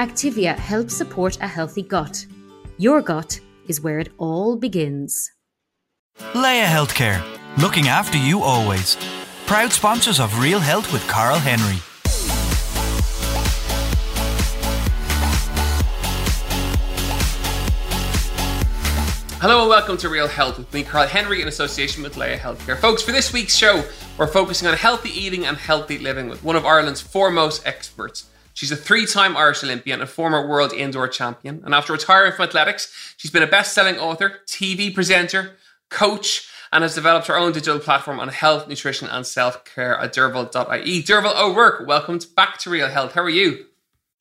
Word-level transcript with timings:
Activia 0.00 0.56
helps 0.56 0.96
support 0.96 1.36
a 1.42 1.46
healthy 1.46 1.82
gut. 1.82 2.24
Your 2.78 3.02
gut 3.02 3.38
is 3.68 3.82
where 3.82 3.98
it 3.98 4.08
all 4.16 4.56
begins. 4.56 5.30
Laya 6.34 6.64
Healthcare, 6.64 7.22
looking 7.58 7.88
after 7.88 8.16
you 8.16 8.40
always. 8.40 8.96
Proud 9.44 9.70
sponsors 9.72 10.18
of 10.18 10.40
Real 10.40 10.58
Health 10.58 10.90
with 10.90 11.06
Carl 11.06 11.38
Henry. 11.38 11.76
Hello 19.38 19.60
and 19.60 19.68
welcome 19.68 19.98
to 19.98 20.08
Real 20.08 20.28
Health 20.28 20.56
with 20.56 20.72
me, 20.72 20.82
Carl 20.82 21.08
Henry, 21.08 21.42
in 21.42 21.48
association 21.48 22.02
with 22.02 22.16
Laya 22.16 22.38
Healthcare. 22.38 22.78
Folks, 22.78 23.02
for 23.02 23.12
this 23.12 23.34
week's 23.34 23.54
show, 23.54 23.84
we're 24.16 24.26
focusing 24.26 24.66
on 24.66 24.78
healthy 24.78 25.10
eating 25.10 25.44
and 25.44 25.58
healthy 25.58 25.98
living 25.98 26.30
with 26.30 26.42
one 26.42 26.56
of 26.56 26.64
Ireland's 26.64 27.02
foremost 27.02 27.66
experts. 27.66 28.30
She's 28.60 28.70
a 28.70 28.76
three 28.76 29.06
time 29.06 29.38
Irish 29.38 29.64
Olympian 29.64 30.02
and 30.02 30.10
former 30.10 30.46
world 30.46 30.74
indoor 30.74 31.08
champion. 31.08 31.62
And 31.64 31.74
after 31.74 31.94
retiring 31.94 32.32
from 32.32 32.42
athletics, 32.42 32.92
she's 33.16 33.30
been 33.30 33.42
a 33.42 33.46
best 33.46 33.72
selling 33.72 33.96
author, 33.96 34.40
TV 34.46 34.94
presenter, 34.94 35.56
coach, 35.88 36.46
and 36.70 36.82
has 36.82 36.94
developed 36.94 37.28
her 37.28 37.38
own 37.38 37.52
digital 37.52 37.78
platform 37.78 38.20
on 38.20 38.28
health, 38.28 38.68
nutrition, 38.68 39.08
and 39.08 39.26
self 39.26 39.64
care 39.64 39.96
at 39.96 40.12
Derval.ie. 40.12 41.02
Derval 41.02 41.40
O'Rourke, 41.40 41.86
welcome 41.86 42.20
back 42.36 42.58
to 42.58 42.68
Real 42.68 42.88
Health. 42.88 43.14
How 43.14 43.22
are 43.22 43.30
you? 43.30 43.64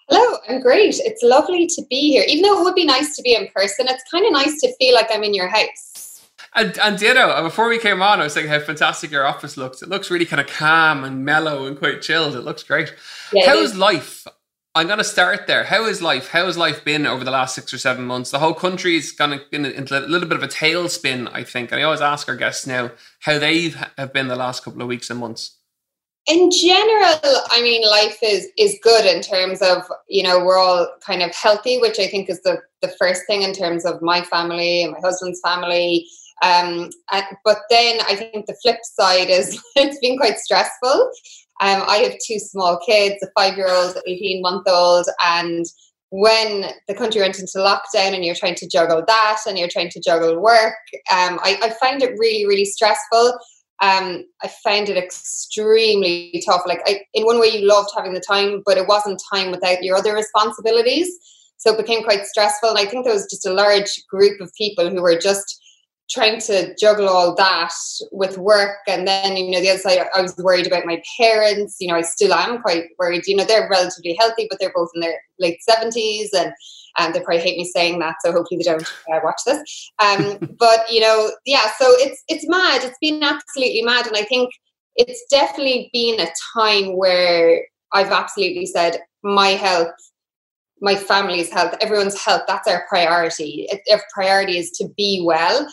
Hello, 0.08 0.38
I'm 0.48 0.62
great. 0.62 0.96
It's 1.00 1.22
lovely 1.22 1.68
to 1.68 1.82
be 1.90 2.10
here. 2.14 2.24
Even 2.26 2.44
though 2.44 2.62
it 2.62 2.64
would 2.64 2.76
be 2.76 2.86
nice 2.86 3.18
to 3.18 3.22
be 3.22 3.36
in 3.36 3.50
person, 3.54 3.90
it's 3.90 4.10
kind 4.10 4.26
of 4.26 4.32
nice 4.32 4.62
to 4.62 4.74
feel 4.78 4.96
like 4.96 5.10
I'm 5.12 5.26
in 5.26 5.34
your 5.34 5.50
house. 5.50 5.89
And, 6.56 6.78
and 6.80 6.98
ditto, 6.98 7.44
before 7.44 7.70
we 7.70 7.78
came 7.78 8.02
on, 8.02 8.20
I 8.20 8.24
was 8.24 8.34
saying 8.34 8.48
how 8.48 8.60
fantastic 8.60 9.12
your 9.12 9.26
office 9.26 9.56
looks. 9.56 9.82
It 9.82 9.90
looks 9.90 10.10
really 10.10 10.26
kind 10.26 10.42
of 10.42 10.48
calm 10.48 11.04
and 11.04 11.24
mellow 11.24 11.66
and 11.66 11.78
quite 11.78 12.02
chilled. 12.02 12.36
It 12.36 12.42
looks 12.42 12.64
great. 12.64 12.94
Yeah, 13.32 13.46
How's 13.46 13.76
life? 13.76 14.26
I'm 14.76 14.88
going 14.88 15.00
to 15.00 15.04
start 15.04 15.48
there. 15.48 15.64
How 15.64 15.86
is 15.86 16.02
life? 16.02 16.30
How 16.30 16.46
has 16.46 16.58
life 16.58 16.84
been 16.84 17.06
over 17.06 17.24
the 17.24 17.32
last 17.32 17.56
six 17.56 17.74
or 17.74 17.78
seven 17.78 18.06
months? 18.06 18.32
The 18.32 18.40
whole 18.40 18.54
country's 18.54 19.12
gone 19.12 19.40
into 19.52 20.00
a 20.00 20.02
little 20.08 20.28
bit 20.28 20.38
of 20.38 20.44
a 20.44 20.48
tailspin, 20.48 21.30
I 21.34 21.44
think. 21.44 21.72
And 21.72 21.80
I 21.80 21.84
always 21.84 22.02
ask 22.02 22.28
our 22.30 22.36
guests 22.36 22.66
now 22.66 22.92
how 23.20 23.40
they 23.40 23.74
have 23.98 24.14
been 24.14 24.28
the 24.28 24.36
last 24.36 24.64
couple 24.64 24.82
of 24.82 24.88
weeks 24.88 25.10
and 25.10 25.20
months 25.20 25.56
in 26.30 26.52
general 26.52 27.16
i 27.50 27.62
mean 27.62 27.82
life 27.90 28.18
is 28.22 28.48
is 28.58 28.78
good 28.84 29.06
in 29.06 29.22
terms 29.22 29.62
of 29.62 29.84
you 30.08 30.22
know 30.22 30.44
we're 30.44 30.58
all 30.58 30.88
kind 31.00 31.22
of 31.22 31.34
healthy 31.34 31.78
which 31.80 31.98
i 31.98 32.08
think 32.08 32.30
is 32.30 32.42
the 32.42 32.62
the 32.82 32.88
first 33.00 33.24
thing 33.26 33.42
in 33.42 33.54
terms 33.54 33.86
of 33.86 34.02
my 34.02 34.22
family 34.22 34.84
and 34.84 34.94
my 34.94 35.00
husband's 35.00 35.40
family 35.42 36.08
um 36.42 36.90
but 37.44 37.60
then 37.70 38.00
i 38.08 38.16
think 38.16 38.46
the 38.46 38.58
flip 38.62 38.80
side 38.84 39.30
is 39.30 39.62
it's 39.76 40.00
been 40.00 40.18
quite 40.18 40.38
stressful 40.38 41.10
um 41.62 41.84
i 41.88 41.98
have 41.98 42.16
two 42.26 42.40
small 42.40 42.80
kids 42.86 43.16
a 43.24 43.28
five 43.38 43.58
year 43.58 43.70
old 43.70 43.98
18 44.08 44.42
month 44.42 44.68
old 44.68 45.08
and 45.24 45.66
when 46.12 46.66
the 46.88 46.96
country 46.96 47.22
went 47.22 47.38
into 47.38 47.60
lockdown 47.60 48.16
and 48.16 48.26
you're 48.26 48.34
trying 48.34 48.56
to 48.56 48.68
juggle 48.68 49.04
that 49.06 49.38
and 49.48 49.60
you're 49.60 49.68
trying 49.68 49.90
to 49.90 50.02
juggle 50.02 50.42
work 50.42 50.74
um, 51.12 51.40
I, 51.44 51.60
I 51.62 51.70
find 51.80 52.02
it 52.02 52.18
really 52.18 52.48
really 52.48 52.66
stressful 52.66 53.38
um, 53.82 54.26
I 54.44 54.50
found 54.64 54.90
it 54.90 54.98
extremely 54.98 56.44
tough. 56.46 56.64
Like, 56.66 56.82
I, 56.86 57.02
in 57.14 57.26
one 57.26 57.40
way, 57.40 57.48
you 57.48 57.66
loved 57.66 57.90
having 57.96 58.14
the 58.14 58.20
time, 58.20 58.62
but 58.66 58.78
it 58.78 58.88
wasn't 58.88 59.22
time 59.34 59.52
without 59.52 59.84
your 59.84 59.96
other 59.96 60.14
responsibilities. 60.14 61.10
So 61.58 61.74
it 61.74 61.78
became 61.78 62.04
quite 62.04 62.26
stressful. 62.26 62.70
And 62.70 62.78
I 62.78 62.86
think 62.86 63.06
there 63.06 63.14
was 63.14 63.30
just 63.30 63.46
a 63.46 63.54
large 63.54 64.04
group 64.10 64.42
of 64.42 64.54
people 64.56 64.90
who 64.90 65.02
were 65.02 65.18
just 65.18 65.59
trying 66.10 66.40
to 66.42 66.76
juggle 66.76 67.08
all 67.08 67.36
that 67.36 67.72
with 68.12 68.38
work. 68.38 68.78
And 68.88 69.08
then, 69.08 69.38
you 69.38 69.52
know, 69.52 69.62
the 69.62 69.70
other 69.70 69.80
side, 69.80 70.00
I 70.16 70.22
was 70.22 70.36
worried 70.38 70.68
about 70.68 70.86
my 70.86 71.02
parents. 71.20 71.78
You 71.80 71.88
know, 71.88 71.96
I 71.96 72.02
still 72.02 72.34
am 72.34 72.62
quite 72.62 72.86
worried. 72.98 73.28
You 73.28 73.36
know, 73.36 73.46
they're 73.46 73.70
relatively 73.70 74.16
healthy, 74.20 74.48
but 74.50 74.60
they're 74.60 74.74
both 74.74 74.90
in 74.96 75.02
their 75.02 75.20
late 75.40 75.60
70s. 75.70 76.30
And 76.36 76.54
and 76.98 77.14
they 77.14 77.20
probably 77.22 77.42
hate 77.42 77.58
me 77.58 77.66
saying 77.66 78.00
that, 78.00 78.16
so 78.22 78.32
hopefully 78.32 78.58
they 78.58 78.70
don't 78.70 78.84
uh, 79.14 79.20
watch 79.24 79.42
this. 79.46 79.92
Um, 80.00 80.56
but 80.60 80.92
you 80.92 81.00
know, 81.00 81.32
yeah. 81.46 81.72
So 81.78 81.86
it's 81.92 82.24
it's 82.28 82.48
mad. 82.48 82.84
It's 82.84 82.98
been 83.00 83.24
absolutely 83.24 83.84
mad, 83.84 84.08
and 84.08 84.18
I 84.18 84.24
think 84.24 84.52
it's 84.96 85.24
definitely 85.30 85.90
been 85.94 86.20
a 86.20 86.28
time 86.54 86.98
where 86.98 87.66
I've 87.94 88.12
absolutely 88.12 88.66
said 88.66 89.00
my 89.24 89.50
health, 89.50 89.94
my 90.82 90.96
family's 90.96 91.52
health, 91.52 91.76
everyone's 91.82 92.20
health. 92.20 92.44
That's 92.48 92.68
our 92.68 92.86
priority. 92.90 93.68
Our 93.92 94.02
priority 94.14 94.58
is 94.58 94.72
to 94.72 94.90
be 94.98 95.24
well, 95.26 95.68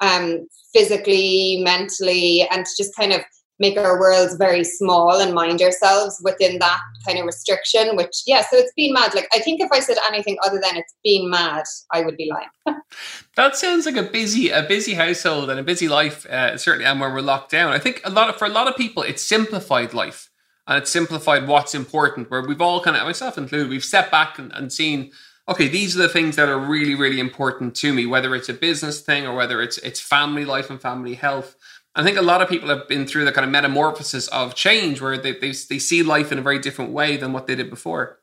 um, 0.00 0.46
physically, 0.72 1.60
mentally, 1.62 2.46
and 2.50 2.64
to 2.64 2.70
just 2.76 2.94
kind 2.96 3.12
of 3.12 3.22
make 3.58 3.76
our 3.76 3.98
worlds 3.98 4.36
very 4.36 4.64
small 4.64 5.20
and 5.20 5.34
mind 5.34 5.60
ourselves 5.60 6.20
within 6.22 6.58
that 6.58 6.80
kind 7.06 7.18
of 7.18 7.26
restriction 7.26 7.96
which 7.96 8.22
yeah 8.26 8.42
so 8.42 8.56
it's 8.56 8.72
been 8.76 8.92
mad. 8.92 9.14
Like 9.14 9.28
i 9.32 9.40
think 9.40 9.60
if 9.60 9.70
i 9.72 9.80
said 9.80 9.96
anything 10.06 10.36
other 10.44 10.60
than 10.62 10.76
it's 10.76 10.94
been 11.04 11.28
mad 11.30 11.64
i 11.92 12.02
would 12.02 12.16
be 12.16 12.30
lying. 12.30 12.80
That 13.36 13.56
sounds 13.56 13.86
like 13.86 13.96
a 13.96 14.02
busy 14.02 14.50
a 14.50 14.62
busy 14.62 14.94
household 14.94 15.48
and 15.50 15.60
a 15.60 15.62
busy 15.62 15.88
life 15.88 16.26
uh, 16.26 16.56
certainly 16.56 16.86
and 16.86 17.00
when 17.00 17.12
we're 17.12 17.20
locked 17.20 17.52
down. 17.52 17.72
I 17.72 17.78
think 17.78 18.00
a 18.04 18.10
lot 18.10 18.28
of 18.28 18.36
for 18.36 18.46
a 18.46 18.50
lot 18.50 18.66
of 18.66 18.76
people 18.76 19.02
it's 19.02 19.24
simplified 19.24 19.94
life 19.94 20.30
and 20.66 20.78
it's 20.78 20.90
simplified 20.90 21.46
what's 21.46 21.74
important 21.74 22.30
where 22.30 22.42
we've 22.42 22.60
all 22.60 22.80
kind 22.80 22.96
of 22.96 23.04
myself 23.04 23.38
included 23.38 23.68
we've 23.68 23.84
stepped 23.84 24.10
back 24.10 24.38
and, 24.38 24.52
and 24.52 24.72
seen 24.72 25.12
okay 25.48 25.68
these 25.68 25.96
are 25.96 26.02
the 26.02 26.08
things 26.08 26.36
that 26.36 26.48
are 26.48 26.58
really 26.58 26.94
really 26.94 27.20
important 27.20 27.74
to 27.74 27.92
me 27.92 28.06
whether 28.06 28.34
it's 28.34 28.48
a 28.48 28.54
business 28.54 29.00
thing 29.00 29.26
or 29.26 29.34
whether 29.34 29.62
it's 29.62 29.78
it's 29.78 30.00
family 30.00 30.44
life 30.44 30.70
and 30.70 30.80
family 30.80 31.14
health 31.14 31.56
I 31.94 32.04
think 32.04 32.16
a 32.16 32.22
lot 32.22 32.42
of 32.42 32.48
people 32.48 32.68
have 32.68 32.86
been 32.86 33.08
through 33.08 33.24
the 33.24 33.32
kind 33.32 33.44
of 33.44 33.50
metamorphosis 33.50 34.28
of 34.28 34.54
change 34.54 35.00
where 35.00 35.18
they, 35.18 35.32
they, 35.32 35.48
they 35.48 35.80
see 35.80 36.04
life 36.04 36.30
in 36.30 36.38
a 36.38 36.42
very 36.42 36.60
different 36.60 36.92
way 36.92 37.16
than 37.16 37.32
what 37.32 37.48
they 37.48 37.56
did 37.56 37.70
before. 37.70 38.20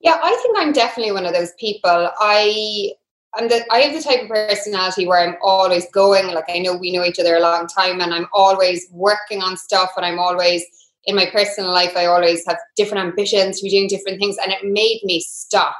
Yeah, 0.00 0.18
I 0.22 0.34
think 0.42 0.56
I'm 0.58 0.72
definitely 0.72 1.12
one 1.12 1.26
of 1.26 1.34
those 1.34 1.52
people. 1.58 2.10
I 2.18 2.92
I'm 3.34 3.48
the 3.48 3.64
I 3.70 3.80
have 3.80 3.94
the 3.94 4.02
type 4.02 4.22
of 4.22 4.28
personality 4.28 5.06
where 5.06 5.18
I'm 5.18 5.36
always 5.42 5.90
going. 5.92 6.26
Like 6.28 6.44
I 6.48 6.58
know 6.58 6.76
we 6.76 6.92
know 6.92 7.04
each 7.04 7.18
other 7.18 7.36
a 7.36 7.40
long 7.40 7.66
time, 7.66 8.00
and 8.00 8.14
I'm 8.14 8.28
always 8.32 8.86
working 8.92 9.42
on 9.42 9.56
stuff, 9.56 9.90
and 9.96 10.04
I'm 10.04 10.18
always 10.18 10.62
in 11.06 11.16
my 11.16 11.26
personal 11.32 11.70
life. 11.70 11.96
I 11.96 12.06
always 12.06 12.46
have 12.46 12.58
different 12.76 13.04
ambitions 13.04 13.58
to 13.58 13.64
be 13.64 13.70
doing 13.70 13.88
different 13.88 14.18
things, 14.20 14.36
and 14.42 14.52
it 14.52 14.62
made 14.62 15.00
me 15.04 15.20
stop. 15.20 15.74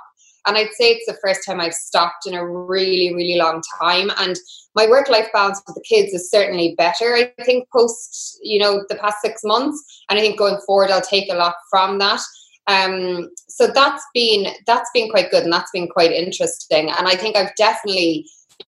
And 0.47 0.57
I'd 0.57 0.73
say 0.75 0.91
it's 0.91 1.07
the 1.07 1.19
first 1.23 1.45
time 1.47 1.61
I've 1.61 1.75
stopped 1.75 2.27
in 2.27 2.35
a 2.35 2.47
really, 2.47 3.15
really 3.15 3.39
long 3.39 3.63
time. 3.81 4.11
And 4.19 4.37
my 4.75 4.87
work 4.87 5.09
life 5.09 5.29
balance 5.33 5.63
with 5.67 5.75
the 5.75 5.83
kids 5.83 6.13
is 6.13 6.31
certainly 6.31 6.75
better, 6.77 7.15
I 7.15 7.33
think, 7.45 7.69
post, 7.71 8.39
you 8.43 8.59
know, 8.59 8.85
the 8.89 8.97
past 8.97 9.17
six 9.23 9.43
months. 9.45 10.03
And 10.09 10.19
I 10.19 10.23
think 10.23 10.39
going 10.39 10.59
forward, 10.67 10.91
I'll 10.91 11.01
take 11.01 11.31
a 11.33 11.37
lot 11.37 11.55
from 11.71 11.99
that. 11.99 12.21
Um, 12.67 13.31
so 13.49 13.67
that's 13.67 14.05
been 14.15 14.47
that's 14.67 14.91
been 14.95 15.11
quite 15.11 15.31
good 15.31 15.45
and 15.45 15.53
that's 15.53 15.71
been 15.71 15.89
quite 15.89 16.13
interesting. 16.13 16.91
And 16.91 17.07
I 17.07 17.17
think 17.17 17.37
I've 17.37 17.55
definitely, 17.57 18.27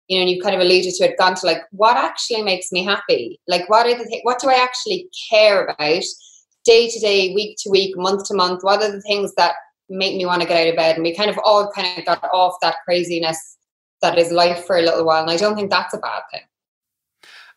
you 0.09 0.19
know, 0.19 0.27
you 0.27 0.41
kind 0.41 0.55
of 0.55 0.61
alluded 0.61 0.95
to 0.95 1.05
it, 1.05 1.19
gone 1.19 1.35
to 1.37 1.47
like 1.47 1.63
what 1.73 1.97
actually 1.97 2.43
makes 2.43 2.73
me 2.73 2.85
happy? 2.85 3.39
Like 3.47 3.69
what 3.69 3.87
are 3.87 3.97
the 3.97 4.05
th- 4.05 4.25
what 4.25 4.41
do 4.41 4.49
I 4.49 4.63
actually 4.63 5.09
care 5.31 5.65
about 5.65 6.03
day 6.65 6.89
to 6.89 7.01
day, 7.01 7.35
week 7.35 7.59
to 7.61 7.71
week, 7.71 7.97
month 7.97 8.27
to 8.29 8.35
month? 8.35 8.63
What 8.63 8.83
are 8.83 8.93
the 8.93 9.03
things 9.03 9.35
that 9.37 9.55
make 9.93 10.17
me 10.17 10.27
want 10.27 10.43
to 10.43 10.49
get 10.49 10.61
out 10.61 10.71
of 10.71 10.77
bed? 10.77 10.97
And 10.97 11.05
we 11.05 11.15
kind 11.15 11.31
of 11.31 11.39
all 11.45 11.71
kind 11.71 11.99
of 11.99 12.05
got 12.05 12.25
off 12.25 12.57
that 12.63 12.77
craziness 12.85 13.59
that 14.01 14.19
is 14.19 14.33
life 14.33 14.65
for 14.67 14.77
a 14.77 14.83
little 14.83 15.05
while. 15.05 15.23
And 15.23 15.31
I 15.31 15.37
don't 15.37 15.55
think 15.55 15.71
that's 15.71 15.95
a 15.95 15.99
bad 15.99 16.23
thing. 16.31 16.41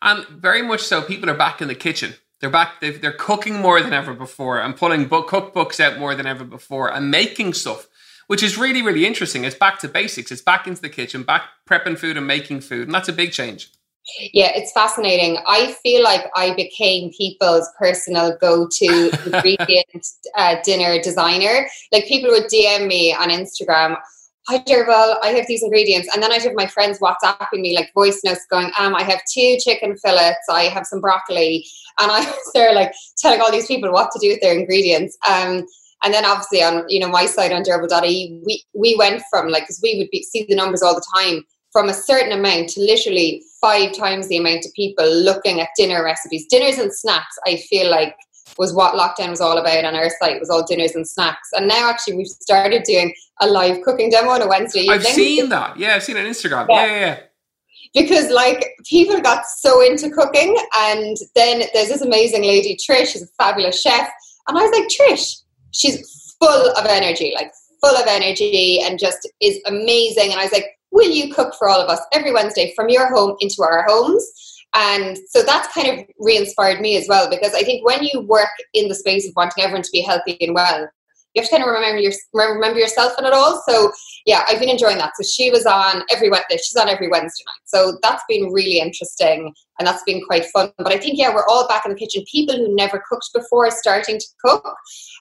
And 0.02 0.26
very 0.28 0.62
much 0.62 0.82
so, 0.82 1.02
people 1.02 1.28
are 1.30 1.36
back 1.36 1.60
in 1.60 1.68
the 1.68 1.74
kitchen. 1.74 2.14
They're 2.40 2.50
back. 2.50 2.80
they 2.80 3.00
are 3.02 3.12
cooking 3.12 3.60
more 3.60 3.80
than 3.80 3.94
ever 3.94 4.12
before, 4.12 4.60
and 4.60 4.76
pulling 4.76 5.06
book 5.06 5.28
cookbooks 5.28 5.80
out 5.80 5.98
more 5.98 6.14
than 6.14 6.26
ever 6.26 6.44
before, 6.44 6.92
and 6.92 7.10
making 7.10 7.54
stuff, 7.54 7.88
which 8.26 8.42
is 8.42 8.58
really 8.58 8.82
really 8.82 9.06
interesting. 9.06 9.44
It's 9.44 9.56
back 9.56 9.78
to 9.80 9.88
basics. 9.88 10.30
It's 10.30 10.42
back 10.42 10.66
into 10.66 10.82
the 10.82 10.90
kitchen, 10.90 11.22
back 11.22 11.44
prepping 11.68 11.98
food 11.98 12.18
and 12.18 12.26
making 12.26 12.60
food, 12.60 12.88
and 12.88 12.94
that's 12.94 13.08
a 13.08 13.14
big 13.14 13.32
change. 13.32 13.70
Yeah, 14.32 14.52
it's 14.54 14.72
fascinating. 14.72 15.38
I 15.46 15.72
feel 15.82 16.02
like 16.02 16.26
I 16.36 16.54
became 16.54 17.10
people's 17.10 17.68
personal 17.78 18.36
go-to 18.40 19.10
ingredient 19.26 20.06
uh, 20.36 20.56
dinner 20.62 21.00
designer. 21.02 21.66
Like 21.92 22.06
people 22.06 22.30
would 22.30 22.44
DM 22.44 22.86
me 22.86 23.12
on 23.14 23.30
Instagram 23.30 23.96
hi 24.48 24.58
Derval, 24.60 25.16
I 25.22 25.30
have 25.30 25.46
these 25.48 25.62
ingredients. 25.62 26.08
And 26.12 26.22
then 26.22 26.32
I'd 26.32 26.42
have 26.42 26.54
my 26.54 26.66
friends 26.66 27.00
WhatsApping 27.00 27.60
me 27.60 27.74
like 27.74 27.92
voice 27.94 28.20
notes 28.24 28.46
going, 28.48 28.70
um, 28.78 28.94
I 28.94 29.02
have 29.02 29.20
two 29.32 29.56
chicken 29.58 29.96
fillets, 29.96 30.48
I 30.48 30.64
have 30.64 30.86
some 30.86 31.00
broccoli. 31.00 31.66
And 31.98 32.10
I 32.12 32.20
was 32.20 32.50
there 32.54 32.72
like 32.74 32.92
telling 33.18 33.40
all 33.40 33.50
these 33.50 33.66
people 33.66 33.92
what 33.92 34.10
to 34.12 34.18
do 34.20 34.28
with 34.28 34.40
their 34.40 34.56
ingredients. 34.58 35.18
Um, 35.28 35.66
And 36.04 36.12
then 36.12 36.26
obviously 36.26 36.62
on 36.62 36.84
you 36.88 37.00
know 37.00 37.08
my 37.08 37.26
side 37.26 37.52
on 37.52 37.62
Derval.ie, 37.62 38.40
we 38.46 38.62
we 38.74 38.94
went 38.96 39.22
from 39.30 39.48
like 39.48 39.62
because 39.64 39.80
we 39.82 39.96
would 39.98 40.10
be, 40.10 40.22
see 40.22 40.44
the 40.48 40.54
numbers 40.54 40.82
all 40.82 40.94
the 40.94 41.06
time 41.16 41.42
from 41.76 41.90
a 41.90 41.94
certain 41.94 42.32
amount 42.32 42.70
to 42.70 42.80
literally 42.80 43.44
five 43.60 43.92
times 43.92 44.28
the 44.28 44.38
amount 44.38 44.64
of 44.64 44.72
people 44.72 45.06
looking 45.06 45.60
at 45.60 45.68
dinner 45.76 46.02
recipes, 46.02 46.46
dinners 46.46 46.78
and 46.78 46.90
snacks. 46.90 47.36
I 47.46 47.56
feel 47.68 47.90
like 47.90 48.16
was 48.56 48.72
what 48.72 48.94
lockdown 48.94 49.28
was 49.28 49.42
all 49.42 49.58
about 49.58 49.84
on 49.84 49.94
our 49.94 50.08
site 50.18 50.40
was 50.40 50.48
all 50.48 50.64
dinners 50.64 50.94
and 50.94 51.06
snacks. 51.06 51.50
And 51.52 51.68
now 51.68 51.90
actually 51.90 52.16
we've 52.16 52.28
started 52.28 52.84
doing 52.84 53.14
a 53.42 53.46
live 53.46 53.82
cooking 53.82 54.08
demo 54.08 54.30
on 54.30 54.40
a 54.40 54.48
Wednesday 54.48 54.84
evening. 54.84 55.00
I've 55.00 55.04
seen 55.04 55.50
that. 55.50 55.76
Yeah, 55.76 55.96
I've 55.96 56.02
seen 56.02 56.16
it 56.16 56.20
on 56.20 56.32
Instagram. 56.32 56.66
Yeah, 56.70 56.86
yeah, 56.86 56.98
yeah. 56.98 57.20
Because 57.92 58.30
like 58.30 58.70
people 58.86 59.20
got 59.20 59.44
so 59.44 59.84
into 59.84 60.08
cooking 60.08 60.56
and 60.78 61.14
then 61.34 61.64
there's 61.74 61.88
this 61.88 62.00
amazing 62.00 62.44
lady, 62.44 62.74
Trish, 62.76 63.08
she's 63.08 63.22
a 63.22 63.26
fabulous 63.38 63.82
chef. 63.82 64.08
And 64.48 64.56
I 64.56 64.62
was 64.62 64.70
like, 64.70 64.88
Trish, 64.88 65.42
she's 65.72 66.34
full 66.40 66.70
of 66.70 66.86
energy, 66.86 67.34
like 67.34 67.52
full 67.82 67.96
of 67.98 68.06
energy 68.06 68.80
and 68.82 68.98
just 68.98 69.28
is 69.42 69.60
amazing. 69.66 70.30
And 70.30 70.40
I 70.40 70.44
was 70.44 70.52
like, 70.52 70.75
will 70.96 71.10
you 71.10 71.32
cook 71.32 71.54
for 71.58 71.68
all 71.68 71.80
of 71.80 71.90
us 71.90 72.00
every 72.12 72.32
Wednesday 72.32 72.72
from 72.74 72.88
your 72.88 73.06
home 73.14 73.36
into 73.40 73.62
our 73.62 73.84
homes? 73.86 74.24
And 74.74 75.16
so 75.28 75.42
that's 75.42 75.72
kind 75.72 75.88
of 75.88 76.06
re 76.18 76.36
inspired 76.36 76.80
me 76.80 76.96
as 76.96 77.06
well 77.08 77.30
because 77.30 77.54
I 77.54 77.62
think 77.62 77.86
when 77.86 78.02
you 78.02 78.20
work 78.22 78.48
in 78.74 78.88
the 78.88 78.94
space 78.94 79.26
of 79.28 79.34
wanting 79.36 79.62
everyone 79.62 79.82
to 79.82 79.90
be 79.92 80.00
healthy 80.00 80.36
and 80.40 80.54
well, 80.54 80.88
you 81.34 81.42
have 81.42 81.50
to 81.50 81.56
kind 81.56 81.68
of 81.68 81.72
remember 81.72 82.00
your 82.00 82.12
remember 82.32 82.78
yourself 82.78 83.12
in 83.18 83.26
it 83.26 83.34
all. 83.34 83.62
So 83.68 83.92
yeah, 84.24 84.44
I've 84.48 84.58
been 84.58 84.70
enjoying 84.70 84.96
that. 84.96 85.12
So 85.16 85.26
she 85.26 85.50
was 85.50 85.66
on 85.66 86.02
every 86.10 86.30
Wednesday. 86.30 86.56
She's 86.56 86.76
on 86.76 86.88
every 86.88 87.08
Wednesday 87.08 87.44
night. 87.46 87.60
So 87.66 87.98
that's 88.02 88.22
been 88.26 88.50
really 88.52 88.80
interesting 88.80 89.52
and 89.78 89.86
that's 89.86 90.02
been 90.04 90.22
quite 90.26 90.46
fun. 90.46 90.72
But 90.78 90.92
I 90.92 90.98
think 90.98 91.18
yeah, 91.18 91.34
we're 91.34 91.46
all 91.46 91.68
back 91.68 91.84
in 91.84 91.92
the 91.92 91.98
kitchen. 91.98 92.24
People 92.30 92.56
who 92.56 92.74
never 92.74 93.02
cooked 93.06 93.28
before 93.34 93.66
are 93.66 93.70
starting 93.70 94.18
to 94.18 94.26
cook. 94.42 94.64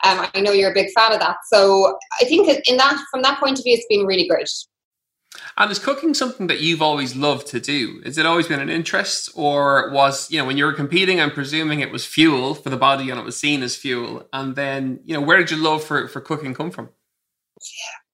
Um, 0.05 0.25
I 0.33 0.39
know 0.39 0.53
you're 0.53 0.71
a 0.71 0.73
big 0.73 0.89
fan 0.95 1.11
of 1.11 1.19
that. 1.19 1.37
So 1.51 1.97
I 2.21 2.23
think 2.25 2.47
in 2.65 2.77
that 2.77 2.97
from 3.11 3.21
that 3.23 3.39
point 3.39 3.59
of 3.59 3.65
view, 3.65 3.73
it's 3.73 3.87
been 3.89 4.05
really 4.05 4.27
great. 4.27 4.49
And 5.57 5.71
is 5.71 5.79
cooking 5.79 6.13
something 6.13 6.47
that 6.47 6.59
you've 6.59 6.81
always 6.81 7.15
loved 7.15 7.47
to 7.47 7.59
do? 7.59 8.01
Has 8.03 8.17
it 8.17 8.25
always 8.25 8.47
been 8.47 8.59
an 8.59 8.69
interest, 8.69 9.29
or 9.35 9.89
was 9.91 10.29
you 10.29 10.37
know 10.37 10.45
when 10.45 10.57
you 10.57 10.65
were 10.65 10.73
competing? 10.73 11.19
I'm 11.19 11.31
presuming 11.31 11.79
it 11.79 11.91
was 11.91 12.05
fuel 12.05 12.55
for 12.55 12.69
the 12.69 12.77
body, 12.77 13.09
and 13.09 13.19
it 13.19 13.25
was 13.25 13.37
seen 13.37 13.63
as 13.63 13.75
fuel. 13.75 14.27
And 14.33 14.55
then 14.55 14.99
you 15.05 15.13
know 15.13 15.21
where 15.21 15.37
did 15.37 15.51
your 15.51 15.59
love 15.59 15.83
for 15.83 16.07
for 16.07 16.21
cooking 16.21 16.53
come 16.53 16.71
from? 16.71 16.89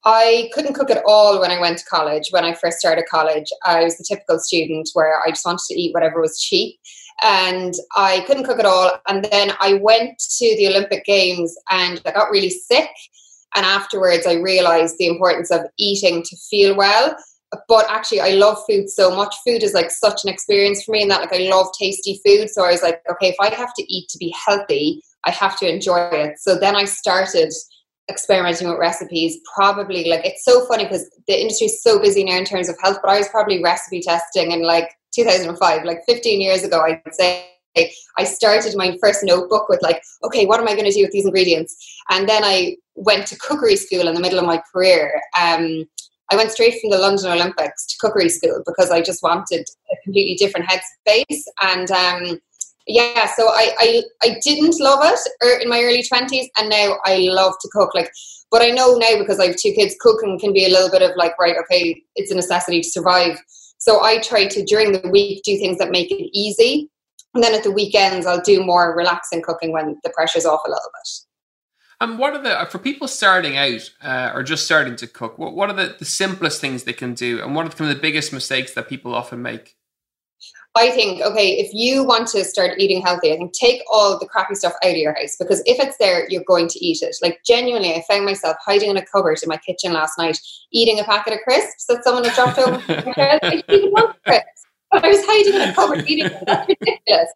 I 0.04 0.50
couldn't 0.54 0.74
cook 0.74 0.90
at 0.90 1.04
all 1.06 1.40
when 1.40 1.52
I 1.52 1.60
went 1.60 1.78
to 1.80 1.86
college. 1.86 2.30
When 2.32 2.44
I 2.44 2.54
first 2.54 2.80
started 2.80 3.06
college, 3.10 3.48
I 3.66 3.84
was 3.84 3.98
the 3.98 4.06
typical 4.08 4.40
student 4.40 4.90
where 4.94 5.22
I 5.22 5.30
just 5.30 5.46
wanted 5.46 5.66
to 5.68 5.80
eat 5.80 5.94
whatever 5.94 6.20
was 6.20 6.42
cheap. 6.42 6.80
And 7.22 7.76
I 7.96 8.24
couldn't 8.26 8.46
cook 8.46 8.58
at 8.58 8.66
all. 8.66 9.00
And 9.08 9.24
then 9.26 9.52
I 9.60 9.74
went 9.74 10.18
to 10.38 10.56
the 10.58 10.68
Olympic 10.70 11.06
Games 11.06 11.56
and 11.70 12.02
I 12.04 12.12
got 12.12 12.32
really 12.32 12.50
sick. 12.50 12.90
And 13.56 13.66
afterwards, 13.66 14.26
I 14.26 14.34
realized 14.34 14.98
the 14.98 15.08
importance 15.08 15.52
of 15.52 15.62
eating 15.78 16.24
to 16.24 16.38
feel 16.50 16.76
well. 16.76 17.16
But 17.68 17.86
actually, 17.90 18.22
I 18.22 18.30
love 18.30 18.60
food 18.70 18.90
so 18.90 19.14
much. 19.14 19.36
Food 19.46 19.62
is 19.62 19.74
like 19.74 19.92
such 19.92 20.24
an 20.24 20.30
experience 20.30 20.84
for 20.84 20.94
me, 20.94 21.02
and 21.02 21.12
that 21.12 21.20
like 21.20 21.34
I 21.34 21.50
love 21.50 21.68
tasty 21.78 22.22
food. 22.26 22.50
So 22.50 22.64
I 22.64 22.72
was 22.72 22.82
like, 22.82 23.02
okay, 23.12 23.30
if 23.30 23.36
I 23.42 23.54
have 23.54 23.74
to 23.74 23.94
eat 23.94 24.08
to 24.10 24.18
be 24.18 24.34
healthy, 24.46 25.02
I 25.26 25.32
have 25.32 25.58
to 25.60 25.70
enjoy 25.70 26.10
it. 26.12 26.40
So 26.40 26.58
then 26.58 26.76
I 26.78 26.86
started 26.86 27.52
experimenting 28.10 28.70
with 28.70 28.78
recipes. 28.78 29.38
Probably 29.54 30.10
like 30.10 30.26
it's 30.26 30.46
so 30.46 30.66
funny 30.66 30.86
because 30.86 31.10
the 31.28 31.40
industry 31.40 31.66
is 31.66 31.84
so 31.84 32.00
busy 32.00 32.24
now 32.24 32.38
in 32.38 32.46
terms 32.46 32.70
of 32.70 32.78
health, 32.82 33.00
but 33.02 33.12
I 33.12 33.18
was 33.18 33.28
probably 33.30 33.62
recipe 33.62 34.02
testing 34.02 34.52
in 34.52 34.64
like 34.64 34.90
2005, 35.14 35.84
like 35.84 36.00
15 36.08 36.40
years 36.40 36.64
ago, 36.64 36.82
I'd 36.82 37.02
say. 37.12 37.48
I 38.18 38.24
started 38.24 38.76
my 38.76 38.98
first 39.02 39.24
notebook 39.24 39.70
with 39.70 39.82
like, 39.82 40.02
okay, 40.24 40.46
what 40.46 40.60
am 40.60 40.68
I 40.68 40.74
going 40.74 40.86
to 40.86 40.92
do 40.92 41.04
with 41.04 41.12
these 41.12 41.26
ingredients? 41.26 41.76
And 42.10 42.28
then 42.28 42.44
I 42.44 42.76
went 42.96 43.28
to 43.28 43.38
cookery 43.38 43.76
school 43.76 44.08
in 44.08 44.14
the 44.14 44.22
middle 44.22 44.40
of 44.40 44.46
my 44.46 44.62
career. 44.72 45.22
Um, 45.40 45.86
I 46.32 46.36
went 46.36 46.52
straight 46.52 46.80
from 46.80 46.92
the 46.92 46.98
London 46.98 47.32
Olympics 47.32 47.86
to 47.88 47.96
cookery 48.00 48.30
school 48.30 48.64
because 48.66 48.90
I 48.90 49.02
just 49.02 49.22
wanted 49.22 49.66
a 49.92 49.96
completely 50.04 50.36
different 50.36 50.70
headspace. 50.70 51.42
And 51.62 51.92
um, 51.92 52.40
yeah, 52.88 53.28
so 53.36 53.48
I, 53.48 53.76
I 53.80 54.04
I 54.24 54.40
didn't 54.44 54.80
love 54.80 55.00
it 55.04 55.20
er, 55.44 55.60
in 55.60 55.70
my 55.70 55.82
early 55.82 56.04
twenties, 56.04 56.50
and 56.58 56.70
now 56.70 56.96
I 57.06 57.28
love 57.30 57.54
to 57.62 57.70
cook. 57.72 57.94
Like, 57.94 58.12
but 58.50 58.62
I 58.62 58.70
know 58.70 58.96
now 58.96 59.18
because 59.20 59.40
I 59.40 59.48
have 59.48 59.56
two 59.58 59.74
kids, 59.74 59.96
cooking 60.00 60.40
can 60.40 60.54
be 60.54 60.66
a 60.66 60.70
little 60.70 60.90
bit 60.90 61.02
of 61.02 61.16
like, 61.16 61.38
right, 61.40 61.56
okay, 61.64 62.02
it's 62.16 62.32
a 62.32 62.36
necessity 62.36 62.82
to 62.82 62.90
survive. 62.90 63.38
So 63.78 64.04
I 64.04 64.20
try 64.20 64.48
to 64.48 64.64
during 64.64 64.92
the 64.92 65.10
week 65.10 65.44
do 65.44 65.58
things 65.58 65.78
that 65.80 65.92
make 65.92 66.12
it 66.12 66.30
easy, 66.34 66.90
and 67.34 67.44
then 67.44 67.54
at 67.54 67.64
the 67.64 67.72
weekends 67.72 68.26
I'll 68.26 68.42
do 68.42 68.64
more 68.64 68.96
relaxing 68.96 69.42
cooking 69.42 69.72
when 69.72 70.00
the 70.04 70.10
pressure's 70.10 70.46
off 70.46 70.62
a 70.66 70.70
little 70.70 70.90
bit. 70.94 71.10
And 72.02 72.18
what 72.18 72.34
are 72.34 72.42
the 72.42 72.68
for 72.72 72.80
people 72.80 73.08
starting 73.08 73.58
out 73.58 73.92
uh, 74.02 74.32
or 74.34 74.42
just 74.42 74.66
starting 74.66 74.96
to 74.98 75.08
cook? 75.08 75.38
What 75.38 75.54
what 75.54 75.70
are 75.70 75.76
the, 75.76 75.96
the 76.00 76.06
simplest 76.06 76.60
things 76.60 76.84
they 76.84 76.94
can 76.94 77.14
do, 77.14 77.42
and 77.44 77.56
what 77.56 77.68
are 77.68 77.70
kind 77.70 77.92
of 77.92 77.96
the 77.96 78.02
biggest 78.02 78.34
mistakes 78.34 78.74
that 78.74 78.90
people 78.90 79.14
often 79.14 79.42
make? 79.44 79.76
I 80.74 80.90
think 80.90 81.22
okay, 81.22 81.60
if 81.60 81.72
you 81.76 82.04
want 82.04 82.28
to 82.30 82.44
start 82.44 82.80
eating 82.80 83.04
healthy, 83.04 83.32
I 83.32 83.38
think 83.38 83.54
take 83.54 83.84
all 83.92 84.18
the 84.18 84.26
crappy 84.26 84.56
stuff 84.56 84.74
out 84.84 84.92
of 84.92 84.98
your 84.98 85.14
house 85.14 85.36
because 85.38 85.62
if 85.68 85.80
it's 85.80 85.98
there, 85.98 86.28
you're 86.28 86.44
going 86.48 86.70
to 86.70 86.84
eat 86.84 87.04
it. 87.04 87.16
Like 87.22 87.42
genuinely, 87.46 87.94
I 87.94 88.04
found 88.10 88.26
myself 88.26 88.58
hiding 88.66 88.90
in 88.90 88.98
a 88.98 89.06
cupboard 89.06 89.38
in 89.44 89.50
my 89.50 89.58
kitchen 89.58 89.94
last 89.94 90.18
night, 90.18 90.40
eating 90.72 91.00
a 91.00 91.04
packet 91.04 91.34
of 91.34 91.40
crisps 91.42 91.86
that 91.86 92.04
someone 92.04 92.24
had 92.24 92.34
dropped 92.34 92.58
over. 92.58 92.82
I 94.92 95.08
was 95.08 95.26
hiding 95.26 95.54
in 95.54 95.70
a 95.70 95.74
cupboard 95.74 96.10
eating 96.10 96.30
them. 96.30 96.44
That's 96.46 96.68
ridiculous 96.68 97.32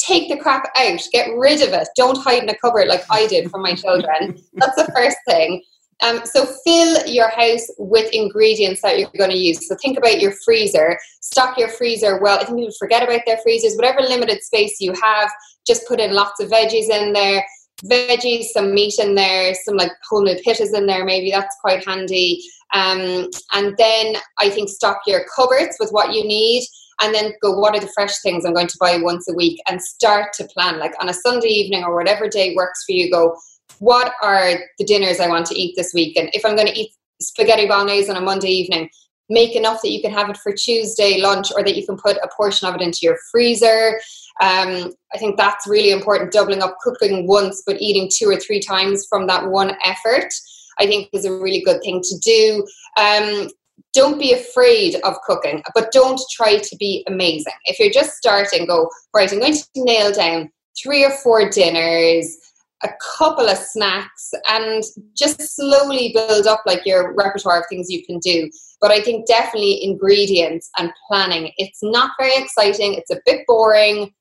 take 0.00 0.28
the 0.28 0.36
crap 0.36 0.70
out, 0.76 1.00
get 1.12 1.28
rid 1.36 1.62
of 1.62 1.72
it. 1.72 1.88
Don't 1.96 2.18
hide 2.18 2.42
in 2.42 2.48
a 2.48 2.56
cupboard 2.56 2.88
like 2.88 3.04
I 3.10 3.26
did 3.26 3.50
for 3.50 3.60
my 3.60 3.74
children. 3.74 4.42
That's 4.54 4.76
the 4.76 4.90
first 4.94 5.18
thing. 5.28 5.62
Um, 6.02 6.22
so 6.24 6.46
fill 6.64 7.06
your 7.06 7.28
house 7.28 7.66
with 7.78 8.10
ingredients 8.14 8.80
that 8.80 8.98
you're 8.98 9.10
going 9.18 9.30
to 9.30 9.36
use. 9.36 9.68
So 9.68 9.76
think 9.76 9.98
about 9.98 10.18
your 10.18 10.32
freezer. 10.44 10.98
Stock 11.20 11.58
your 11.58 11.68
freezer 11.68 12.18
well. 12.20 12.38
I 12.38 12.44
think 12.44 12.58
people 12.58 12.74
forget 12.78 13.02
about 13.02 13.20
their 13.26 13.36
freezers. 13.42 13.76
Whatever 13.76 14.00
limited 14.00 14.42
space 14.42 14.80
you 14.80 14.94
have, 15.02 15.30
just 15.66 15.86
put 15.86 16.00
in 16.00 16.14
lots 16.14 16.40
of 16.40 16.48
veggies 16.48 16.88
in 16.88 17.12
there. 17.12 17.44
Veggies, 17.84 18.44
some 18.44 18.74
meat 18.74 18.98
in 18.98 19.14
there, 19.14 19.54
some 19.54 19.76
like 19.76 19.92
whole 20.08 20.22
new 20.22 20.36
pittas 20.36 20.74
in 20.74 20.86
there. 20.86 21.04
Maybe 21.04 21.30
that's 21.30 21.56
quite 21.60 21.86
handy. 21.86 22.42
Um, 22.72 23.28
and 23.52 23.76
then 23.76 24.14
I 24.38 24.48
think 24.48 24.70
stock 24.70 25.00
your 25.06 25.24
cupboards 25.36 25.76
with 25.78 25.90
what 25.90 26.14
you 26.14 26.24
need 26.24 26.64
and 27.00 27.14
then 27.14 27.32
go, 27.42 27.58
what 27.58 27.74
are 27.74 27.80
the 27.80 27.92
fresh 27.94 28.18
things 28.18 28.44
I'm 28.44 28.54
going 28.54 28.66
to 28.66 28.78
buy 28.78 28.98
once 28.98 29.28
a 29.28 29.34
week 29.34 29.60
and 29.68 29.80
start 29.80 30.32
to 30.34 30.44
plan. 30.44 30.78
Like 30.78 30.94
on 31.00 31.08
a 31.08 31.14
Sunday 31.14 31.48
evening 31.48 31.84
or 31.84 31.94
whatever 31.94 32.28
day 32.28 32.54
works 32.54 32.84
for 32.84 32.92
you, 32.92 33.10
go, 33.10 33.36
what 33.78 34.12
are 34.22 34.58
the 34.78 34.84
dinners 34.84 35.20
I 35.20 35.28
want 35.28 35.46
to 35.46 35.58
eat 35.58 35.74
this 35.76 35.92
week? 35.94 36.16
And 36.16 36.28
if 36.32 36.44
I'm 36.44 36.56
going 36.56 36.68
to 36.68 36.78
eat 36.78 36.92
spaghetti 37.20 37.66
bolognese 37.66 38.10
on 38.10 38.16
a 38.16 38.20
Monday 38.20 38.48
evening, 38.48 38.90
make 39.30 39.54
enough 39.54 39.80
that 39.82 39.90
you 39.90 40.02
can 40.02 40.12
have 40.12 40.28
it 40.28 40.36
for 40.36 40.52
Tuesday 40.52 41.20
lunch 41.20 41.52
or 41.54 41.62
that 41.62 41.76
you 41.76 41.86
can 41.86 41.96
put 41.96 42.16
a 42.18 42.28
portion 42.36 42.68
of 42.68 42.74
it 42.74 42.82
into 42.82 43.00
your 43.02 43.16
freezer. 43.30 44.00
Um, 44.42 44.92
I 45.14 45.18
think 45.18 45.36
that's 45.36 45.66
really 45.66 45.92
important. 45.92 46.32
Doubling 46.32 46.62
up 46.62 46.76
cooking 46.82 47.26
once, 47.26 47.62
but 47.66 47.80
eating 47.80 48.10
two 48.12 48.28
or 48.28 48.36
three 48.36 48.60
times 48.60 49.06
from 49.08 49.26
that 49.28 49.48
one 49.48 49.76
effort, 49.84 50.32
I 50.78 50.86
think 50.86 51.08
is 51.12 51.24
a 51.24 51.32
really 51.32 51.62
good 51.62 51.80
thing 51.82 52.02
to 52.02 52.18
do. 52.18 52.66
Um, 52.96 53.48
don't 53.92 54.18
be 54.18 54.32
afraid 54.32 54.96
of 55.04 55.16
cooking, 55.26 55.62
but 55.74 55.92
don't 55.92 56.20
try 56.30 56.58
to 56.58 56.76
be 56.76 57.04
amazing. 57.08 57.52
If 57.64 57.78
you're 57.78 57.90
just 57.90 58.16
starting, 58.16 58.66
go, 58.66 58.88
right, 59.14 59.30
I'm 59.32 59.40
going 59.40 59.54
to 59.54 59.64
nail 59.76 60.12
down 60.12 60.50
three 60.80 61.04
or 61.04 61.10
four 61.10 61.50
dinners, 61.50 62.36
a 62.82 62.88
couple 63.18 63.48
of 63.48 63.58
snacks, 63.58 64.30
and 64.48 64.82
just 65.16 65.56
slowly 65.56 66.12
build 66.14 66.46
up 66.46 66.62
like 66.66 66.86
your 66.86 67.14
repertoire 67.14 67.60
of 67.60 67.64
things 67.68 67.90
you 67.90 68.04
can 68.04 68.18
do. 68.18 68.50
But 68.80 68.90
I 68.90 69.00
think 69.00 69.26
definitely 69.26 69.84
ingredients 69.84 70.70
and 70.78 70.92
planning. 71.08 71.52
It's 71.58 71.82
not 71.82 72.12
very 72.18 72.36
exciting, 72.36 72.94
it's 72.94 73.10
a 73.10 73.20
bit 73.26 73.44
boring, 73.46 74.12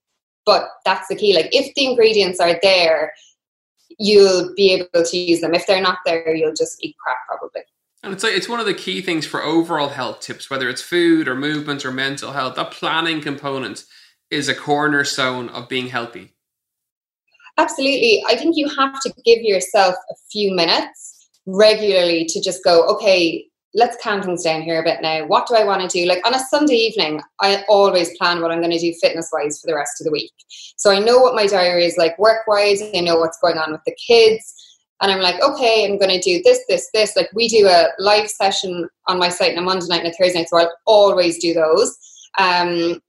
but 0.46 0.68
that's 0.84 1.08
the 1.08 1.16
key. 1.16 1.36
Like 1.36 1.50
if 1.52 1.74
the 1.76 1.86
ingredients 1.86 2.40
are 2.40 2.60
there, 2.62 3.14
you'll 4.00 4.54
be 4.56 4.74
able 4.74 5.06
to 5.06 5.18
use 5.18 5.42
them. 5.42 5.54
If 5.54 5.68
they're 5.68 5.82
not 5.82 6.00
there, 6.06 6.36
you'll 6.36 6.54
just 6.54 6.84
eat 6.84 6.96
crap 6.98 7.18
probably. 7.28 7.62
And 8.02 8.14
it's 8.14 8.24
like 8.24 8.34
it's 8.34 8.48
one 8.48 8.60
of 8.60 8.66
the 8.66 8.74
key 8.74 9.02
things 9.02 9.26
for 9.26 9.44
overall 9.44 9.90
health 9.90 10.22
tips, 10.22 10.50
whether 10.50 10.70
it's 10.70 10.82
food 10.82 11.28
or 11.28 11.36
movement 11.36 11.86
or 11.86 11.92
mental 11.92 12.32
health. 12.32 12.56
That 12.56 12.72
planning 12.72 13.22
component 13.22 13.84
is 14.32 14.48
a 14.48 14.56
cornerstone 14.56 15.50
of 15.50 15.68
being 15.68 15.88
healthy. 15.88 16.34
Absolutely. 17.58 18.24
I 18.28 18.36
think 18.36 18.56
you 18.56 18.70
have 18.70 19.00
to 19.02 19.14
give 19.26 19.42
yourself 19.42 19.96
a 20.10 20.16
few 20.32 20.56
minutes 20.56 21.30
regularly 21.46 22.26
to 22.26 22.42
just 22.42 22.64
go, 22.64 22.84
okay, 22.88 23.46
let's 23.74 24.02
calm 24.02 24.22
things 24.22 24.44
down 24.44 24.62
here 24.62 24.80
a 24.80 24.84
bit 24.84 25.02
now. 25.02 25.26
What 25.26 25.48
do 25.48 25.56
I 25.56 25.66
want 25.66 25.82
to 25.82 25.88
do? 25.88 26.08
Like 26.08 26.26
on 26.26 26.34
a 26.34 26.40
Sunday 26.40 26.76
evening, 26.76 27.22
I 27.42 27.64
always 27.68 28.18
plan 28.18 28.42
what 28.42 28.52
I'm 28.52 28.60
going 28.60 28.72
to 28.72 28.80
do 28.80 28.94
fitness 29.02 29.30
wise 29.34 29.60
for 29.60 29.68
the 29.68 29.76
rest 29.76 30.00
of 30.00 30.06
the 30.06 30.12
week. 30.12 30.32
So 30.78 30.90
I 30.90 31.00
know 31.00 31.20
what 31.20 31.36
my 31.36 31.48
diary 31.48 31.86
is 31.86 31.98
like 31.98 32.18
work 32.18 32.48
wise, 32.48 32.82
I 32.82 33.02
know 33.02 33.18
what's 33.18 33.40
going 33.40 33.58
on 33.58 33.74
with 33.74 33.82
the 33.86 33.96
kids 34.08 34.59
and 35.02 35.12
I'm 35.12 35.22
like, 35.22 35.42
okay, 35.42 35.86
I'm 35.86 35.98
going 35.98 36.12
to 36.12 36.20
do 36.20 36.42
this, 36.44 36.60
this, 36.68 36.90
this. 36.94 37.16
Like 37.16 37.30
we 37.34 37.48
do 37.48 37.68
a 37.68 37.88
live 38.00 38.30
session 38.30 38.88
on 39.08 39.18
my 39.18 39.30
site 39.30 39.54
on 39.54 39.64
a 39.64 39.66
Monday 39.66 39.88
night 39.88 40.04
and 40.04 40.14
a 40.14 40.16
Thursday 40.16 40.40
night, 40.40 40.50
so 40.50 40.58
I'll 40.58 40.74
always 40.86 41.40
do 41.40 41.54
those. 41.54 41.98
Um, 42.38 43.02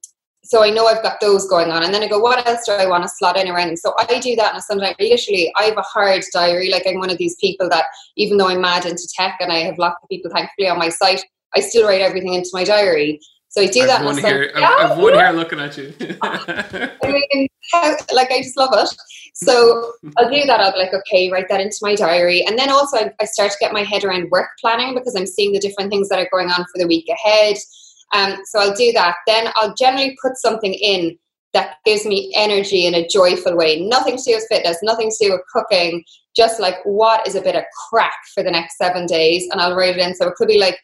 so 0.42 0.64
I 0.64 0.70
know 0.70 0.86
I've 0.86 1.02
got 1.02 1.20
those 1.20 1.46
going 1.48 1.70
on. 1.70 1.84
And 1.84 1.92
then 1.92 2.02
I 2.02 2.08
go, 2.08 2.18
what 2.18 2.46
else 2.46 2.64
do 2.66 2.72
I 2.72 2.86
want 2.86 3.04
to 3.04 3.08
slot 3.08 3.36
in 3.36 3.48
around? 3.48 3.78
So 3.78 3.94
I 3.98 4.18
do 4.18 4.34
that 4.36 4.52
on 4.52 4.58
a 4.58 4.60
Sunday. 4.60 4.94
Literally, 4.98 5.52
I 5.56 5.64
have 5.64 5.76
a 5.76 5.82
hard 5.82 6.22
diary. 6.32 6.70
Like 6.70 6.86
I'm 6.86 6.98
one 6.98 7.10
of 7.10 7.18
these 7.18 7.36
people 7.40 7.68
that, 7.68 7.84
even 8.16 8.36
though 8.36 8.48
I'm 8.48 8.60
mad 8.60 8.86
into 8.86 9.08
tech 9.16 9.36
and 9.40 9.52
I 9.52 9.58
have 9.58 9.78
lots 9.78 9.96
of 10.02 10.08
people, 10.08 10.30
thankfully, 10.30 10.68
on 10.68 10.78
my 10.78 10.88
site, 10.88 11.24
I 11.54 11.60
still 11.60 11.86
write 11.86 12.00
everything 12.00 12.34
into 12.34 12.50
my 12.52 12.64
diary. 12.64 13.20
So 13.48 13.62
I 13.62 13.66
do 13.66 13.82
I've 13.82 13.88
that. 13.88 14.04
One 14.04 14.18
here, 14.18 14.50
I've, 14.56 14.92
I've 14.92 14.98
one 14.98 15.14
here 15.14 15.30
looking 15.30 15.60
at 15.60 15.76
you. 15.76 15.92
I 16.22 16.96
mean, 17.04 17.48
how, 17.72 17.96
like 18.12 18.30
I 18.30 18.38
just 18.38 18.56
love 18.56 18.70
it. 18.72 18.96
So 19.34 19.92
I'll 20.16 20.30
do 20.30 20.44
that. 20.46 20.60
I'll 20.60 20.72
be 20.72 20.78
like, 20.78 20.94
okay, 20.94 21.30
write 21.30 21.48
that 21.48 21.60
into 21.60 21.78
my 21.82 21.94
diary. 21.94 22.44
And 22.44 22.58
then 22.58 22.70
also 22.70 22.98
I, 22.98 23.12
I 23.20 23.24
start 23.24 23.50
to 23.52 23.56
get 23.60 23.72
my 23.72 23.82
head 23.82 24.04
around 24.04 24.30
work 24.30 24.48
planning 24.60 24.94
because 24.94 25.14
I'm 25.16 25.26
seeing 25.26 25.52
the 25.52 25.58
different 25.58 25.90
things 25.90 26.08
that 26.08 26.18
are 26.18 26.28
going 26.30 26.50
on 26.50 26.64
for 26.64 26.78
the 26.78 26.86
week 26.86 27.08
ahead. 27.08 27.56
Um, 28.12 28.38
so 28.44 28.58
I'll 28.58 28.74
do 28.74 28.92
that. 28.92 29.16
Then 29.26 29.48
I'll 29.56 29.74
generally 29.74 30.16
put 30.22 30.36
something 30.36 30.74
in 30.74 31.18
that 31.52 31.76
gives 31.84 32.06
me 32.06 32.32
energy 32.36 32.86
in 32.86 32.94
a 32.94 33.08
joyful 33.08 33.56
way. 33.56 33.80
Nothing 33.80 34.16
to 34.16 34.22
do 34.22 34.34
with 34.36 34.46
fitness, 34.48 34.78
nothing 34.82 35.10
to 35.10 35.26
do 35.26 35.32
with 35.32 35.40
cooking, 35.52 36.04
just 36.36 36.60
like 36.60 36.76
what 36.84 37.26
is 37.26 37.34
a 37.34 37.40
bit 37.40 37.56
of 37.56 37.64
crack 37.88 38.14
for 38.34 38.42
the 38.42 38.50
next 38.50 38.76
seven 38.78 39.06
days. 39.06 39.48
And 39.50 39.60
I'll 39.60 39.74
write 39.74 39.96
it 39.96 40.06
in. 40.06 40.14
So 40.14 40.28
it 40.28 40.34
could 40.36 40.48
be 40.48 40.60
like, 40.60 40.78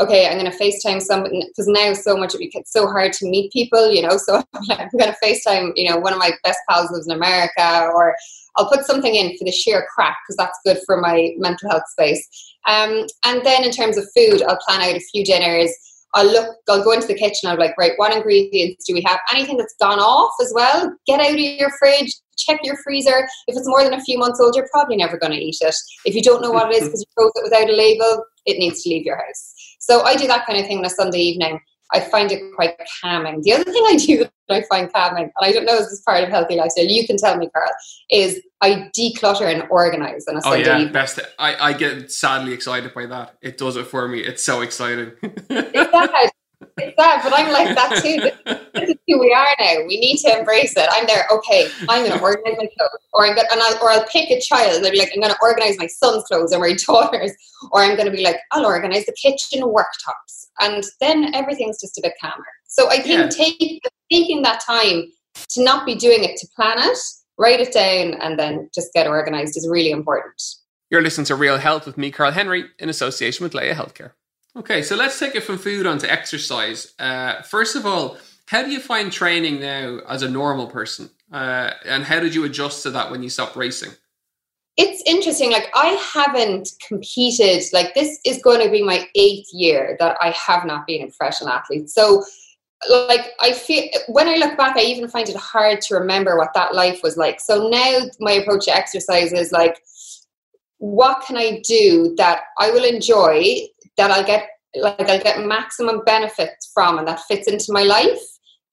okay, 0.00 0.28
I'm 0.28 0.38
going 0.38 0.50
to 0.50 0.56
FaceTime 0.56 1.02
someone 1.02 1.42
because 1.48 1.66
now 1.66 1.92
so 1.92 2.16
much 2.16 2.34
it 2.34 2.52
gets 2.52 2.72
so 2.72 2.86
hard 2.86 3.12
to 3.14 3.28
meet 3.28 3.52
people, 3.52 3.90
you 3.90 4.02
know. 4.02 4.18
So 4.28 4.36
I'm, 4.36 4.64
like, 4.68 4.80
I'm 4.80 4.98
going 4.98 5.12
to 5.12 5.16
FaceTime, 5.24 5.72
you 5.74 5.88
know, 5.88 5.96
one 5.96 6.12
of 6.12 6.18
my 6.18 6.32
best 6.44 6.58
pals 6.68 6.90
lives 6.90 7.06
in 7.06 7.16
America, 7.16 7.88
or 7.94 8.14
I'll 8.56 8.68
put 8.68 8.84
something 8.84 9.14
in 9.14 9.36
for 9.38 9.44
the 9.44 9.52
sheer 9.52 9.86
crack 9.94 10.18
because 10.26 10.36
that's 10.36 10.58
good 10.66 10.78
for 10.84 11.00
my 11.00 11.30
mental 11.38 11.70
health 11.70 11.88
space. 11.88 12.28
Um, 12.66 13.06
and 13.24 13.44
then 13.46 13.64
in 13.64 13.70
terms 13.70 13.96
of 13.96 14.04
food, 14.14 14.42
I'll 14.42 14.58
plan 14.58 14.82
out 14.82 14.96
a 14.96 15.00
few 15.12 15.24
dinners. 15.24 15.72
I'll 16.14 16.26
look, 16.26 16.56
I'll 16.68 16.84
go 16.84 16.92
into 16.92 17.06
the 17.06 17.14
kitchen. 17.14 17.48
I'll 17.48 17.56
be 17.56 17.62
like, 17.62 17.78
right, 17.78 17.92
what 17.96 18.14
ingredients 18.14 18.84
do 18.86 18.94
we 18.94 19.02
have? 19.06 19.20
Anything 19.32 19.56
that's 19.56 19.74
gone 19.80 19.98
off 19.98 20.32
as 20.42 20.52
well, 20.54 20.94
get 21.06 21.20
out 21.20 21.32
of 21.32 21.38
your 21.38 21.70
fridge, 21.78 22.12
check 22.36 22.60
your 22.62 22.76
freezer. 22.78 23.26
If 23.46 23.56
it's 23.56 23.68
more 23.68 23.84
than 23.84 23.94
a 23.94 24.02
few 24.02 24.18
months 24.18 24.40
old, 24.40 24.54
you're 24.56 24.68
probably 24.72 24.96
never 24.96 25.18
going 25.18 25.32
to 25.32 25.38
eat 25.38 25.58
it. 25.60 25.76
If 26.04 26.14
you 26.14 26.22
don't 26.22 26.42
know 26.42 26.50
what 26.50 26.70
it 26.70 26.82
is 26.82 26.84
because 26.84 27.00
you 27.00 27.06
froze 27.14 27.32
it 27.36 27.44
without 27.44 27.70
a 27.70 27.76
label, 27.76 28.24
it 28.46 28.58
needs 28.58 28.82
to 28.82 28.90
leave 28.90 29.04
your 29.04 29.16
house. 29.16 29.54
So 29.78 30.02
I 30.02 30.16
do 30.16 30.26
that 30.26 30.46
kind 30.46 30.58
of 30.58 30.66
thing 30.66 30.78
on 30.78 30.84
a 30.84 30.90
Sunday 30.90 31.18
evening. 31.18 31.60
I 31.92 32.00
find 32.00 32.30
it 32.30 32.42
quite 32.54 32.76
calming. 33.00 33.40
The 33.42 33.52
other 33.54 33.64
thing 33.64 33.82
I 33.86 33.96
do 33.96 34.18
that 34.48 34.54
I 34.54 34.62
find 34.68 34.92
calming, 34.92 35.24
and 35.24 35.32
I 35.40 35.52
don't 35.52 35.64
know 35.64 35.74
if 35.74 35.80
this 35.80 35.92
is 35.92 36.02
part 36.02 36.22
of 36.22 36.28
healthy 36.28 36.56
lifestyle, 36.56 36.84
you 36.84 37.06
can 37.06 37.16
tell 37.16 37.36
me, 37.36 37.48
Carl, 37.50 37.70
is 38.10 38.40
I 38.60 38.90
declutter 38.96 39.52
and 39.52 39.64
organize 39.70 40.26
on 40.28 40.36
a 40.36 40.40
oh, 40.44 40.54
yeah, 40.54 40.78
evening. 40.78 40.92
best. 40.92 41.20
I, 41.38 41.70
I 41.70 41.72
get 41.72 42.10
sadly 42.10 42.52
excited 42.52 42.92
by 42.92 43.06
that. 43.06 43.36
It 43.40 43.56
does 43.56 43.76
it 43.76 43.86
for 43.86 44.06
me. 44.08 44.20
It's 44.20 44.44
so 44.44 44.60
exciting. 44.60 45.12
Sad. 45.50 46.30
It's 46.78 46.96
sad, 47.00 47.22
but 47.22 47.32
I'm 47.34 47.52
like 47.52 47.74
that 47.74 48.02
too. 48.02 48.20
This, 48.74 48.90
is 48.90 48.96
who 49.06 49.18
we 49.18 49.32
are 49.32 49.54
now. 49.58 49.86
We 49.86 49.98
need 49.98 50.18
to 50.18 50.38
embrace 50.38 50.74
it. 50.76 50.88
I'm 50.90 51.06
there. 51.06 51.26
Okay, 51.32 51.68
I'm 51.88 52.04
going 52.04 52.16
to 52.16 52.22
organize 52.22 52.56
my 52.58 52.68
clothes, 52.78 53.02
or 53.12 53.26
I'm 53.26 53.34
going, 53.34 53.46
and 53.50 53.60
I'll, 53.60 53.82
or 53.82 53.90
I'll 53.90 54.06
pick 54.06 54.30
a 54.30 54.40
child 54.40 54.76
and 54.76 54.86
I'll 54.86 54.92
be 54.92 54.98
like, 54.98 55.10
I'm 55.14 55.20
going 55.20 55.32
to 55.32 55.38
organize 55.42 55.76
my 55.78 55.86
son's 55.86 56.24
clothes 56.24 56.54
or 56.54 56.60
my 56.60 56.74
daughter's, 56.86 57.32
or 57.72 57.82
I'm 57.82 57.96
going 57.96 58.10
to 58.10 58.16
be 58.16 58.22
like, 58.22 58.36
I'll 58.52 58.66
organize 58.66 59.06
the 59.06 59.12
kitchen 59.12 59.62
worktops, 59.62 60.48
and 60.60 60.84
then 61.00 61.34
everything's 61.34 61.80
just 61.80 61.98
a 61.98 62.02
bit 62.02 62.14
calmer. 62.20 62.44
So 62.66 62.88
I 62.90 63.00
think 63.02 63.08
Yeah. 63.08 63.28
take, 63.28 63.82
taking 64.10 64.42
that 64.42 64.60
time 64.60 65.04
to 65.50 65.62
not 65.62 65.86
be 65.86 65.94
doing 65.94 66.24
it 66.24 66.36
to 66.38 66.46
plan 66.54 66.78
it, 66.78 66.98
write 67.38 67.60
it 67.60 67.72
down, 67.72 68.20
and 68.20 68.38
then 68.38 68.68
just 68.74 68.92
get 68.92 69.06
organized 69.06 69.56
is 69.56 69.68
really 69.68 69.90
important. 69.90 70.40
You're 70.90 71.02
listening 71.02 71.26
to 71.26 71.34
Real 71.34 71.58
Health 71.58 71.86
with 71.86 71.98
me, 71.98 72.10
Carl 72.10 72.32
Henry, 72.32 72.64
in 72.78 72.88
association 72.88 73.44
with 73.44 73.54
Laya 73.54 73.74
Healthcare. 73.74 74.12
Okay, 74.58 74.82
so 74.82 74.96
let's 74.96 75.18
take 75.18 75.34
it 75.34 75.44
from 75.44 75.56
food 75.58 75.86
onto 75.86 76.06
exercise. 76.06 76.92
Uh, 76.98 77.42
first 77.42 77.76
of 77.76 77.86
all, 77.86 78.16
how 78.46 78.62
do 78.62 78.70
you 78.70 78.80
find 78.80 79.12
training 79.12 79.60
now 79.60 80.00
as 80.08 80.22
a 80.22 80.28
normal 80.28 80.66
person? 80.66 81.10
Uh, 81.32 81.70
and 81.84 82.04
how 82.04 82.18
did 82.18 82.34
you 82.34 82.44
adjust 82.44 82.82
to 82.82 82.90
that 82.90 83.10
when 83.10 83.22
you 83.22 83.28
stopped 83.28 83.56
racing? 83.56 83.92
it's 84.78 85.02
interesting 85.06 85.50
like 85.50 85.68
i 85.74 85.88
haven't 86.14 86.70
competed 86.86 87.62
like 87.72 87.92
this 87.94 88.18
is 88.24 88.40
going 88.42 88.64
to 88.64 88.70
be 88.70 88.82
my 88.82 89.06
eighth 89.16 89.48
year 89.52 89.96
that 89.98 90.16
i 90.22 90.30
have 90.30 90.64
not 90.64 90.86
been 90.86 91.02
a 91.02 91.06
professional 91.06 91.50
athlete 91.50 91.90
so 91.90 92.24
like 92.88 93.32
i 93.40 93.52
feel 93.52 93.84
when 94.06 94.28
i 94.28 94.36
look 94.36 94.56
back 94.56 94.76
i 94.76 94.80
even 94.80 95.08
find 95.08 95.28
it 95.28 95.36
hard 95.36 95.80
to 95.80 95.94
remember 95.94 96.38
what 96.38 96.54
that 96.54 96.74
life 96.74 97.00
was 97.02 97.16
like 97.16 97.40
so 97.40 97.68
now 97.68 97.98
my 98.20 98.32
approach 98.32 98.64
to 98.64 98.74
exercise 98.74 99.32
is 99.32 99.52
like 99.52 99.82
what 100.78 101.22
can 101.26 101.36
i 101.36 101.60
do 101.66 102.14
that 102.16 102.42
i 102.58 102.70
will 102.70 102.84
enjoy 102.84 103.56
that 103.98 104.10
i'll 104.10 104.24
get 104.24 104.48
like 104.74 105.08
i'll 105.08 105.22
get 105.22 105.46
maximum 105.46 106.02
benefits 106.06 106.70
from 106.72 106.98
and 106.98 107.06
that 107.06 107.20
fits 107.28 107.46
into 107.46 107.72
my 107.72 107.82
life 107.82 108.20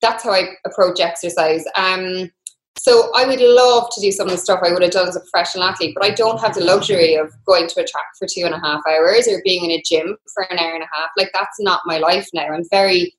that's 0.01 0.23
how 0.23 0.31
i 0.31 0.43
approach 0.65 0.99
exercise 1.01 1.65
um 1.77 2.31
so 2.77 3.09
I 3.15 3.25
would 3.25 3.39
love 3.39 3.87
to 3.93 4.01
do 4.01 4.11
some 4.11 4.27
of 4.27 4.31
the 4.31 4.37
stuff 4.37 4.59
I 4.63 4.71
would 4.71 4.83
have 4.83 4.91
done 4.91 5.07
as 5.07 5.15
a 5.15 5.21
professional 5.21 5.63
athlete, 5.63 5.95
but 5.97 6.05
I 6.05 6.11
don't 6.11 6.39
have 6.39 6.53
the 6.53 6.63
luxury 6.63 7.15
of 7.15 7.33
going 7.45 7.67
to 7.67 7.81
a 7.81 7.87
track 7.87 8.05
for 8.19 8.27
two 8.31 8.45
and 8.45 8.53
a 8.53 8.59
half 8.59 8.81
hours 8.87 9.27
or 9.27 9.41
being 9.43 9.65
in 9.65 9.71
a 9.71 9.81
gym 9.83 10.15
for 10.33 10.43
an 10.51 10.59
hour 10.59 10.73
and 10.73 10.83
a 10.83 10.95
half. 10.95 11.09
Like 11.17 11.31
that's 11.33 11.59
not 11.59 11.81
my 11.85 11.97
life 11.97 12.27
now. 12.33 12.45
I'm 12.45 12.65
very 12.69 13.15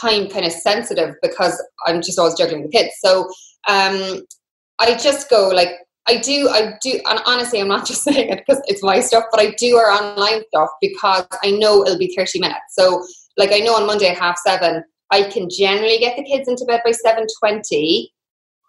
time 0.00 0.28
kind 0.28 0.44
of 0.44 0.52
sensitive 0.52 1.14
because 1.22 1.62
I'm 1.86 2.02
just 2.02 2.18
always 2.18 2.34
juggling 2.34 2.62
the 2.62 2.68
kids. 2.68 2.92
So 2.98 3.28
um, 3.68 4.22
I 4.78 4.96
just 4.96 5.30
go 5.30 5.48
like 5.48 5.70
I 6.08 6.18
do, 6.18 6.48
I 6.48 6.74
do, 6.82 7.00
and 7.06 7.20
honestly, 7.26 7.60
I'm 7.60 7.68
not 7.68 7.86
just 7.86 8.02
saying 8.02 8.30
it 8.30 8.44
because 8.46 8.62
it's 8.66 8.82
my 8.82 9.00
stuff, 9.00 9.24
but 9.30 9.40
I 9.40 9.50
do 9.52 9.76
our 9.76 9.90
online 9.90 10.42
stuff 10.48 10.70
because 10.80 11.26
I 11.42 11.50
know 11.50 11.82
it'll 11.84 11.98
be 11.98 12.14
30 12.16 12.40
minutes. 12.40 12.60
So, 12.70 13.04
like, 13.36 13.52
I 13.52 13.58
know 13.58 13.74
on 13.74 13.86
Monday 13.86 14.08
at 14.08 14.18
half 14.18 14.38
seven, 14.38 14.84
I 15.10 15.24
can 15.24 15.48
generally 15.50 15.98
get 15.98 16.16
the 16.16 16.24
kids 16.24 16.48
into 16.48 16.64
bed 16.64 16.80
by 16.84 16.92
7.20 16.92 18.08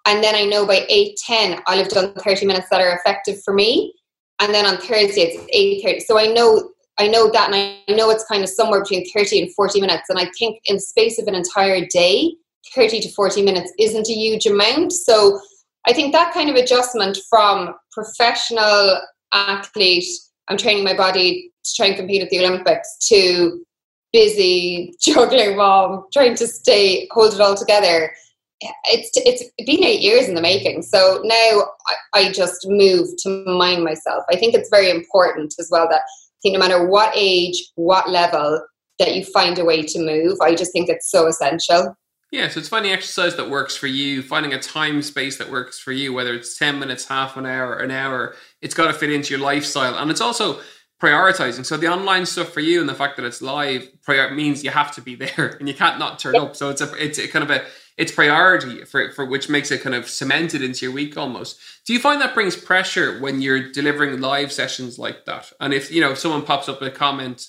and 0.08 0.24
then 0.24 0.36
I 0.36 0.46
know 0.46 0.66
by 0.66 0.88
8.10 0.90 1.62
I'll 1.68 1.78
have 1.78 1.90
done 1.90 2.14
30 2.14 2.46
minutes 2.46 2.68
that 2.72 2.80
are 2.80 2.96
effective 2.96 3.44
for 3.44 3.54
me. 3.54 3.94
And 4.40 4.54
then 4.54 4.66
on 4.66 4.78
Thursday 4.78 5.22
it's 5.22 5.86
8.30. 5.86 6.02
So 6.04 6.18
I 6.18 6.28
know 6.28 6.72
I 7.00 7.08
know 7.08 7.30
that 7.30 7.54
and 7.54 7.56
I 7.56 7.94
know 7.94 8.10
it's 8.10 8.24
kind 8.24 8.42
of 8.42 8.50
somewhere 8.50 8.82
between 8.82 9.08
30 9.12 9.44
and 9.44 9.54
40 9.54 9.82
minutes. 9.82 10.10
And 10.10 10.18
I 10.18 10.32
think 10.40 10.60
in 10.66 10.78
the 10.78 10.82
space 10.82 11.20
of 11.20 11.28
an 11.28 11.36
entire 11.36 11.86
day, 11.86 12.34
30 12.74 13.02
to 13.02 13.12
40 13.12 13.44
minutes 13.44 13.72
isn't 13.78 14.10
a 14.10 14.14
huge 14.14 14.48
amount. 14.48 14.94
So 14.94 15.40
I 15.86 15.94
think 15.94 16.12
that 16.14 16.34
kind 16.34 16.50
of 16.50 16.56
adjustment 16.56 17.18
from 17.30 17.76
professional 17.92 19.00
athlete, 19.34 20.08
I'm 20.50 20.58
training 20.58 20.84
my 20.84 20.96
body 20.96 21.52
to 21.64 21.72
try 21.76 21.88
and 21.88 21.96
compete 21.96 22.22
at 22.22 22.30
the 22.30 22.40
Olympics, 22.40 22.98
to 23.10 23.64
busy 24.14 24.94
juggling 25.02 25.58
mom, 25.58 26.06
trying 26.14 26.36
to 26.36 26.48
stay, 26.48 27.08
hold 27.12 27.34
it 27.34 27.42
all 27.42 27.56
together. 27.56 28.12
It's 28.86 29.12
it's 29.14 29.44
been 29.66 29.84
eight 29.84 30.02
years 30.02 30.28
in 30.28 30.34
the 30.34 30.42
making. 30.42 30.82
So 30.82 31.22
now 31.24 31.62
I, 31.88 32.20
I 32.20 32.32
just 32.32 32.66
move 32.68 33.10
to 33.20 33.46
mind 33.46 33.84
myself. 33.84 34.24
I 34.32 34.36
think 34.36 34.56
it's 34.56 34.70
very 34.70 34.90
important 34.90 35.54
as 35.60 35.70
well 35.72 35.88
that 35.90 36.02
I 36.02 36.40
think 36.42 36.54
no 36.54 36.60
matter 36.60 36.88
what 36.88 37.14
age, 37.16 37.72
what 37.76 38.10
level, 38.10 38.60
that 38.98 39.16
you 39.16 39.24
find 39.26 39.60
a 39.60 39.66
way 39.66 39.84
to 39.84 40.00
move. 40.00 40.40
I 40.42 40.56
just 40.56 40.72
think 40.72 40.90
it's 40.90 41.12
so 41.12 41.28
essential. 41.28 41.96
Yeah, 42.32 42.50
so 42.50 42.60
it's 42.60 42.68
finding 42.68 42.92
exercise 42.92 43.38
that 43.38 43.50
works 43.50 43.78
for 43.78 43.88
you, 43.88 44.22
finding 44.22 44.54
a 44.54 44.60
time 44.60 45.02
space 45.02 45.38
that 45.38 45.50
works 45.50 45.80
for 45.80 45.94
you, 45.94 46.12
whether 46.12 46.34
it's 46.34 46.58
10 46.58 46.78
minutes, 46.78 47.06
half 47.06 47.38
an 47.38 47.46
hour, 47.46 47.78
an 47.78 47.90
hour. 47.90 48.36
It's 48.62 48.74
got 48.74 48.88
to 48.88 48.94
fit 48.94 49.12
into 49.12 49.34
your 49.34 49.44
lifestyle. 49.44 49.98
And 49.98 50.12
it's 50.12 50.20
also 50.20 50.60
prioritizing. 51.02 51.66
So 51.66 51.78
the 51.78 51.88
online 51.88 52.26
stuff 52.26 52.50
for 52.50 52.60
you 52.60 52.82
and 52.82 52.90
the 52.90 52.96
fact 52.96 53.18
that 53.18 53.26
it's 53.26 53.42
live 53.42 53.88
prior- 54.04 54.32
means 54.32 54.64
you 54.64 54.72
have 54.72 54.94
to 54.96 55.02
be 55.02 55.16
there 55.36 55.56
and 55.60 55.68
you 55.68 55.74
can't 55.74 56.00
not 56.00 56.20
turn 56.20 56.36
up. 56.36 56.56
So 56.56 56.70
it's 56.70 56.82
a 56.82 56.94
it's 56.96 57.20
a 57.20 57.28
kind 57.28 57.44
of 57.44 57.52
a 57.52 57.64
it's 57.98 58.12
priority 58.12 58.86
for, 58.86 59.12
for 59.12 59.26
which 59.26 59.50
makes 59.50 59.72
it 59.72 59.82
kind 59.82 59.96
of 59.96 60.08
cemented 60.08 60.62
into 60.62 60.86
your 60.86 60.94
week 60.94 61.18
almost. 61.18 61.60
Do 61.86 61.94
you 61.94 62.00
find 62.00 62.22
that 62.22 62.36
brings 62.36 62.56
pressure 62.56 63.20
when 63.20 63.42
you're 63.42 63.72
delivering 63.72 64.20
live 64.22 64.52
sessions 64.52 65.00
like 65.00 65.26
that? 65.26 65.52
And 65.60 65.74
if 65.74 65.92
you 65.92 66.02
know 66.02 66.12
if 66.12 66.20
someone 66.20 66.44
pops 66.44 66.68
up 66.68 66.80
with 66.80 66.94
a 66.94 66.96
comment, 66.96 67.48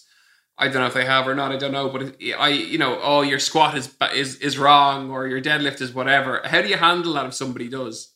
I 0.59 0.69
don't 0.69 0.83
know 0.83 0.87
if 0.87 0.95
they 0.95 1.05
have 1.05 1.29
or 1.29 1.35
not, 1.35 1.53
I 1.53 1.57
don't 1.57 1.73
know, 1.73 1.89
but 1.89 2.17
I 2.39 2.49
you 2.49 2.79
know 2.79 2.99
oh 3.03 3.23
your 3.23 3.39
squat 3.39 3.77
is 3.77 3.95
is 4.15 4.37
is 4.37 4.59
wrong 4.59 5.11
or 5.11 5.27
your 5.27 5.41
deadlift 5.41 5.81
is 5.81 5.93
whatever. 5.93 6.43
How 6.45 6.63
do 6.63 6.69
you 6.69 6.77
handle 6.77 7.15
that 7.15 7.27
if 7.27 7.35
somebody 7.35 7.69
does? 7.69 8.15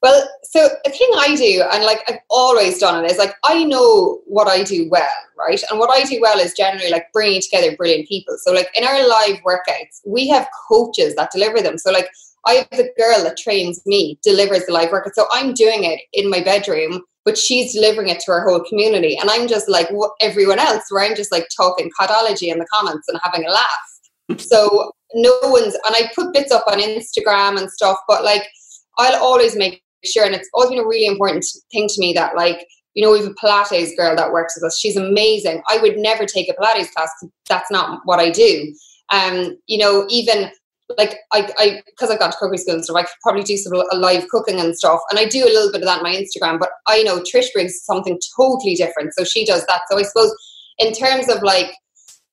Well, 0.00 0.28
so 0.44 0.68
a 0.86 0.90
thing 0.90 1.10
I 1.16 1.34
do, 1.34 1.64
and 1.72 1.84
like 1.84 2.00
I've 2.08 2.20
always 2.30 2.78
done 2.78 3.04
it, 3.04 3.10
is 3.10 3.18
like 3.18 3.34
I 3.44 3.64
know 3.64 4.20
what 4.26 4.46
I 4.46 4.62
do 4.62 4.88
well, 4.88 5.08
right? 5.36 5.60
And 5.70 5.78
what 5.80 5.90
I 5.90 6.04
do 6.04 6.20
well 6.20 6.38
is 6.38 6.54
generally 6.54 6.90
like 6.90 7.12
bringing 7.12 7.40
together 7.40 7.76
brilliant 7.76 8.08
people. 8.08 8.36
So, 8.38 8.52
like 8.52 8.70
in 8.76 8.84
our 8.84 9.08
live 9.08 9.38
workouts, 9.44 10.00
we 10.06 10.28
have 10.28 10.46
coaches 10.68 11.16
that 11.16 11.32
deliver 11.32 11.60
them. 11.60 11.78
So, 11.78 11.90
like 11.90 12.08
I 12.46 12.54
have 12.54 12.68
the 12.70 12.92
girl 12.96 13.24
that 13.24 13.36
trains 13.36 13.84
me, 13.86 14.18
delivers 14.22 14.66
the 14.66 14.72
live 14.72 14.90
workout. 14.92 15.14
So 15.14 15.26
I'm 15.32 15.52
doing 15.52 15.84
it 15.84 16.00
in 16.12 16.30
my 16.30 16.42
bedroom, 16.42 17.02
but 17.28 17.36
she's 17.36 17.74
delivering 17.74 18.08
it 18.08 18.20
to 18.20 18.32
our 18.32 18.48
whole 18.48 18.64
community. 18.64 19.18
And 19.20 19.28
I'm 19.28 19.48
just 19.48 19.68
like 19.68 19.90
everyone 20.22 20.58
else, 20.58 20.84
where 20.88 21.04
I'm 21.04 21.14
just 21.14 21.30
like 21.30 21.46
talking 21.54 21.90
codology 22.00 22.50
in 22.50 22.58
the 22.58 22.66
comments 22.72 23.06
and 23.06 23.20
having 23.22 23.46
a 23.46 23.50
laugh. 23.50 24.38
so 24.38 24.92
no 25.12 25.38
one's, 25.42 25.74
and 25.74 25.94
I 25.94 26.10
put 26.14 26.32
bits 26.32 26.50
up 26.50 26.64
on 26.66 26.80
Instagram 26.80 27.58
and 27.58 27.70
stuff, 27.70 27.98
but 28.08 28.24
like 28.24 28.48
I'll 28.96 29.22
always 29.22 29.54
make 29.54 29.82
sure, 30.06 30.24
and 30.24 30.34
it's 30.34 30.48
always 30.54 30.70
been 30.70 30.78
a 30.78 30.88
really 30.88 31.04
important 31.04 31.44
thing 31.70 31.86
to 31.86 32.00
me 32.00 32.14
that 32.14 32.34
like, 32.34 32.66
you 32.94 33.04
know, 33.04 33.12
we 33.12 33.18
have 33.18 33.28
a 33.28 33.34
Pilates 33.34 33.94
girl 33.94 34.16
that 34.16 34.32
works 34.32 34.56
with 34.56 34.64
us. 34.64 34.78
She's 34.78 34.96
amazing. 34.96 35.62
I 35.68 35.76
would 35.82 35.98
never 35.98 36.24
take 36.24 36.48
a 36.48 36.54
Pilates 36.54 36.90
class. 36.94 37.10
That's 37.46 37.70
not 37.70 38.00
what 38.06 38.20
I 38.20 38.30
do. 38.30 38.74
Um, 39.12 39.58
you 39.66 39.76
know, 39.76 40.06
even 40.08 40.50
like 40.96 41.16
I, 41.32 41.52
I, 41.58 41.82
because 41.86 42.10
I've 42.10 42.18
gone 42.18 42.30
to 42.30 42.36
cookery 42.38 42.58
school 42.58 42.74
and 42.74 42.84
stuff, 42.84 42.96
I 42.96 43.02
could 43.02 43.10
probably 43.22 43.42
do 43.42 43.56
some 43.56 43.72
live 43.92 44.28
cooking 44.28 44.58
and 44.60 44.76
stuff, 44.76 45.00
and 45.10 45.18
I 45.18 45.26
do 45.26 45.44
a 45.44 45.52
little 45.52 45.70
bit 45.70 45.82
of 45.82 45.86
that 45.86 45.98
on 45.98 46.02
my 46.02 46.14
Instagram. 46.14 46.58
But 46.58 46.70
I 46.86 47.02
know 47.02 47.20
Trish 47.20 47.52
brings 47.52 47.82
something 47.84 48.18
totally 48.36 48.74
different, 48.74 49.14
so 49.14 49.24
she 49.24 49.44
does 49.44 49.66
that. 49.66 49.82
So 49.90 49.98
I 49.98 50.02
suppose 50.02 50.34
in 50.78 50.92
terms 50.92 51.28
of 51.28 51.42
like 51.42 51.72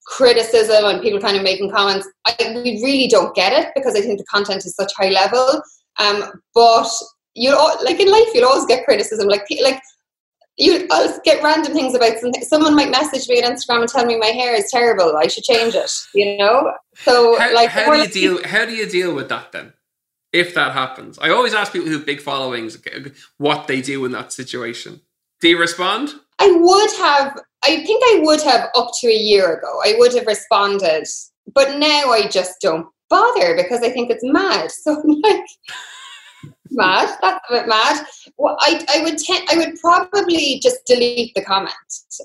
criticism 0.05 0.85
and 0.85 1.01
people 1.01 1.19
kind 1.19 1.35
of 1.35 1.43
making 1.43 1.71
comments, 1.71 2.07
I, 2.25 2.35
we 2.63 2.81
really 2.83 3.07
don't 3.07 3.35
get 3.35 3.51
it 3.53 3.71
because 3.75 3.95
I 3.95 4.01
think 4.01 4.19
the 4.19 4.25
content 4.25 4.65
is 4.65 4.75
such 4.75 4.93
high 4.95 5.09
level. 5.09 5.61
Um, 5.99 6.31
but 6.53 6.89
you 7.33 7.51
like 7.83 7.99
in 7.99 8.09
life, 8.09 8.27
you'll 8.33 8.47
always 8.47 8.65
get 8.65 8.85
criticism. 8.85 9.27
Like 9.27 9.45
like 9.61 9.81
you 10.57 10.87
I'll 10.89 11.19
get 11.23 11.43
random 11.43 11.73
things 11.73 11.95
about 11.95 12.17
something. 12.17 12.43
Someone 12.43 12.75
might 12.75 12.89
message 12.89 13.27
me 13.27 13.43
on 13.43 13.51
Instagram 13.51 13.81
and 13.81 13.89
tell 13.89 14.05
me 14.05 14.17
my 14.17 14.27
hair 14.27 14.55
is 14.55 14.71
terrible. 14.71 15.15
I 15.17 15.27
should 15.27 15.43
change 15.43 15.75
it. 15.75 15.91
You 16.13 16.37
know. 16.37 16.73
So 16.95 17.37
how, 17.37 17.53
like, 17.53 17.69
how 17.69 17.93
do 17.93 18.01
you 18.01 18.07
deal? 18.07 18.47
How 18.47 18.65
do 18.65 18.73
you 18.73 18.87
deal 18.87 19.13
with 19.13 19.29
that 19.29 19.51
then? 19.51 19.73
If 20.31 20.53
that 20.55 20.73
happens, 20.73 21.17
I 21.19 21.29
always 21.29 21.53
ask 21.53 21.71
people 21.71 21.87
who 21.87 21.97
have 21.97 22.05
big 22.05 22.21
followings 22.21 22.77
what 23.37 23.67
they 23.67 23.81
do 23.81 24.03
in 24.03 24.11
that 24.11 24.33
situation. 24.33 25.01
Do 25.39 25.49
you 25.49 25.59
respond? 25.59 26.13
I 26.39 26.51
would 26.51 26.91
have. 26.97 27.39
I 27.63 27.83
think 27.83 28.03
I 28.05 28.19
would 28.23 28.41
have 28.41 28.69
up 28.75 28.89
to 29.01 29.07
a 29.07 29.15
year 29.15 29.53
ago. 29.53 29.79
I 29.83 29.95
would 29.97 30.13
have 30.13 30.27
responded, 30.27 31.07
but 31.53 31.77
now 31.79 32.11
I 32.11 32.27
just 32.27 32.61
don't 32.61 32.87
bother 33.09 33.55
because 33.55 33.81
I 33.81 33.89
think 33.89 34.09
it's 34.09 34.23
mad. 34.23 34.69
So 34.83 35.01
I'm 35.01 35.21
like 35.21 35.45
mad. 36.75 37.17
That's 37.21 37.43
a 37.49 37.53
bit 37.53 37.67
mad. 37.67 38.05
Well, 38.37 38.57
I, 38.59 38.85
I 38.93 39.03
would 39.03 39.17
tend, 39.17 39.47
I 39.49 39.57
would 39.57 39.79
probably 39.79 40.59
just 40.61 40.85
delete 40.85 41.33
the 41.35 41.43
comment 41.43 41.73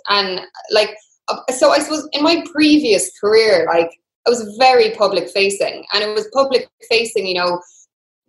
and 0.08 0.40
like. 0.70 0.90
Uh, 1.28 1.40
so 1.52 1.70
I 1.70 1.78
suppose 1.78 2.08
in 2.12 2.22
my 2.22 2.44
previous 2.52 3.10
career, 3.20 3.66
like 3.72 3.90
I 4.26 4.30
was 4.30 4.56
very 4.58 4.90
public 4.90 5.28
facing, 5.28 5.86
and 5.92 6.02
it 6.02 6.14
was 6.14 6.28
public 6.32 6.68
facing. 6.90 7.26
You 7.26 7.34
know, 7.34 7.62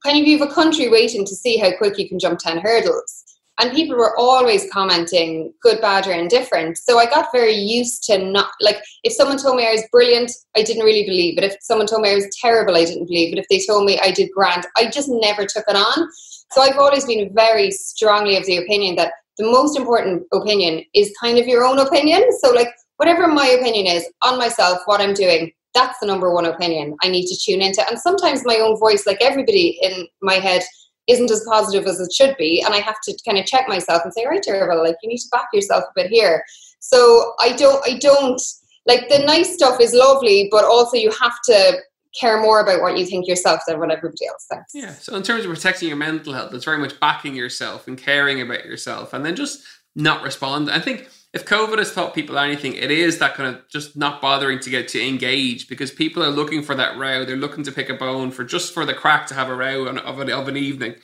kind 0.04 0.20
of 0.20 0.28
you 0.28 0.38
have 0.38 0.50
a 0.50 0.54
country 0.54 0.88
waiting 0.90 1.26
to 1.26 1.36
see 1.36 1.58
how 1.58 1.76
quick 1.78 1.98
you 1.98 2.08
can 2.08 2.20
jump 2.20 2.40
ten 2.40 2.60
hurdles 2.60 3.24
and 3.62 3.72
people 3.72 3.96
were 3.96 4.18
always 4.18 4.68
commenting 4.72 5.54
good 5.62 5.80
bad 5.82 6.08
or 6.08 6.12
indifferent. 6.12 6.78
So 6.78 6.98
i 6.98 7.06
got 7.06 7.32
very 7.32 7.54
used 7.54 8.04
to 8.06 8.18
not 8.18 8.52
like 8.60 8.78
if 9.04 9.14
someone 9.14 9.38
told 9.38 9.56
me 9.56 9.68
i 9.68 9.72
was 9.72 9.84
brilliant 9.92 10.32
i 10.58 10.64
didn't 10.64 10.84
really 10.84 11.06
believe 11.06 11.38
it. 11.38 11.44
If 11.44 11.58
someone 11.62 11.88
told 11.88 12.02
me 12.02 12.12
i 12.12 12.16
was 12.16 12.28
terrible 12.42 12.76
i 12.76 12.84
didn't 12.84 13.08
believe 13.08 13.34
it. 13.34 13.40
If 13.40 13.48
they 13.50 13.62
told 13.66 13.86
me 13.86 14.00
i 14.00 14.12
did 14.12 14.32
grand 14.32 14.66
i 14.76 14.90
just 14.90 15.10
never 15.10 15.46
took 15.46 15.66
it 15.68 15.76
on. 15.76 16.10
So 16.52 16.62
i've 16.62 16.78
always 16.78 17.06
been 17.06 17.32
very 17.34 17.72
strongly 17.72 18.36
of 18.36 18.46
the 18.46 18.58
opinion 18.58 18.96
that 18.96 19.14
the 19.38 19.50
most 19.50 19.78
important 19.78 20.24
opinion 20.34 20.84
is 20.94 21.14
kind 21.22 21.38
of 21.38 21.48
your 21.48 21.64
own 21.64 21.80
opinion. 21.80 22.22
So 22.40 22.52
like 22.52 22.70
whatever 22.98 23.28
my 23.28 23.48
opinion 23.48 23.96
is 23.96 24.10
on 24.24 24.38
myself 24.38 24.80
what 24.86 25.02
i'm 25.02 25.14
doing 25.14 25.52
that's 25.74 25.98
the 26.00 26.08
number 26.08 26.34
one 26.34 26.46
opinion 26.46 26.98
i 27.04 27.08
need 27.08 27.28
to 27.28 27.38
tune 27.46 27.62
into. 27.62 27.88
And 27.88 28.00
sometimes 28.00 28.42
my 28.44 28.58
own 28.58 28.78
voice 28.78 29.06
like 29.06 29.22
everybody 29.22 29.80
in 29.82 30.08
my 30.22 30.36
head 30.36 30.64
isn't 31.08 31.32
as 31.32 31.44
positive 31.48 31.86
as 31.86 32.00
it 32.00 32.12
should 32.12 32.36
be 32.38 32.62
and 32.62 32.74
i 32.74 32.78
have 32.78 32.98
to 33.04 33.18
kind 33.26 33.38
of 33.38 33.46
check 33.46 33.68
myself 33.68 34.04
and 34.04 34.14
say 34.14 34.26
right 34.26 34.44
Derval, 34.48 34.84
like 34.84 34.96
you 35.02 35.10
need 35.10 35.18
to 35.18 35.30
back 35.32 35.48
yourself 35.54 35.84
a 35.84 35.92
bit 35.96 36.12
here. 36.12 36.44
So 36.80 37.34
i 37.40 37.54
don't 37.54 37.84
i 37.88 37.98
don't 37.98 38.42
like 38.86 39.10
the 39.10 39.20
nice 39.20 39.54
stuff 39.54 39.80
is 39.80 39.94
lovely 39.94 40.48
but 40.52 40.64
also 40.64 40.98
you 40.98 41.12
have 41.12 41.38
to 41.46 41.78
care 42.20 42.42
more 42.42 42.60
about 42.60 42.82
what 42.82 42.98
you 42.98 43.06
think 43.06 43.26
yourself 43.26 43.62
than 43.66 43.80
what 43.80 43.90
everybody 43.90 44.28
else 44.28 44.46
thinks. 44.52 44.72
Yeah 44.74 44.94
so 44.94 45.16
in 45.16 45.24
terms 45.24 45.46
of 45.46 45.52
protecting 45.52 45.88
your 45.88 45.98
mental 45.98 46.34
health 46.34 46.54
it's 46.54 46.66
very 46.66 46.80
much 46.80 47.00
backing 47.00 47.36
yourself 47.36 47.88
and 47.88 47.98
caring 47.98 48.42
about 48.42 48.66
yourself 48.66 49.14
and 49.14 49.26
then 49.26 49.36
just 49.36 49.64
not 49.96 50.24
respond 50.24 50.72
i 50.72 50.80
think 50.80 51.10
if 51.34 51.46
COVID 51.46 51.78
has 51.78 51.94
taught 51.94 52.14
people 52.14 52.38
anything, 52.38 52.74
it 52.74 52.92
is 52.92 53.20
that 53.20 53.36
kind 53.36 53.56
of 53.56 53.68
just 53.70 53.96
not 53.96 54.22
bothering 54.22 54.60
to 54.60 54.70
get 54.70 54.90
to 54.90 55.02
engage 55.02 55.70
because 55.70 55.90
people 55.90 56.22
are 56.24 56.30
looking 56.30 56.62
for 56.62 56.76
that 56.76 56.98
row. 56.98 57.24
They're 57.24 57.38
looking 57.38 57.64
to 57.64 57.72
pick 57.72 57.90
a 57.90 57.94
bone 57.94 58.32
for 58.32 58.44
just 58.44 58.74
for 58.74 58.86
the 58.86 58.94
crack 58.94 59.28
to 59.28 59.34
have 59.34 59.50
a 59.50 59.56
row 59.56 59.86
of 59.86 60.20
an, 60.20 60.30
of 60.30 60.48
an 60.48 60.58
evening. 60.58 60.96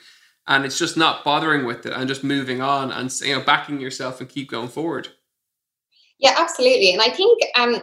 And 0.46 0.64
it's 0.64 0.78
just 0.78 0.96
not 0.96 1.24
bothering 1.24 1.64
with 1.64 1.86
it 1.86 1.92
and 1.94 2.08
just 2.08 2.24
moving 2.24 2.60
on 2.60 2.90
and 2.90 3.12
you 3.20 3.34
know 3.34 3.42
backing 3.42 3.80
yourself 3.80 4.20
and 4.20 4.28
keep 4.28 4.50
going 4.50 4.68
forward. 4.68 5.08
Yeah, 6.18 6.34
absolutely. 6.36 6.92
And 6.92 7.00
I 7.00 7.10
think 7.10 7.42
um, 7.56 7.76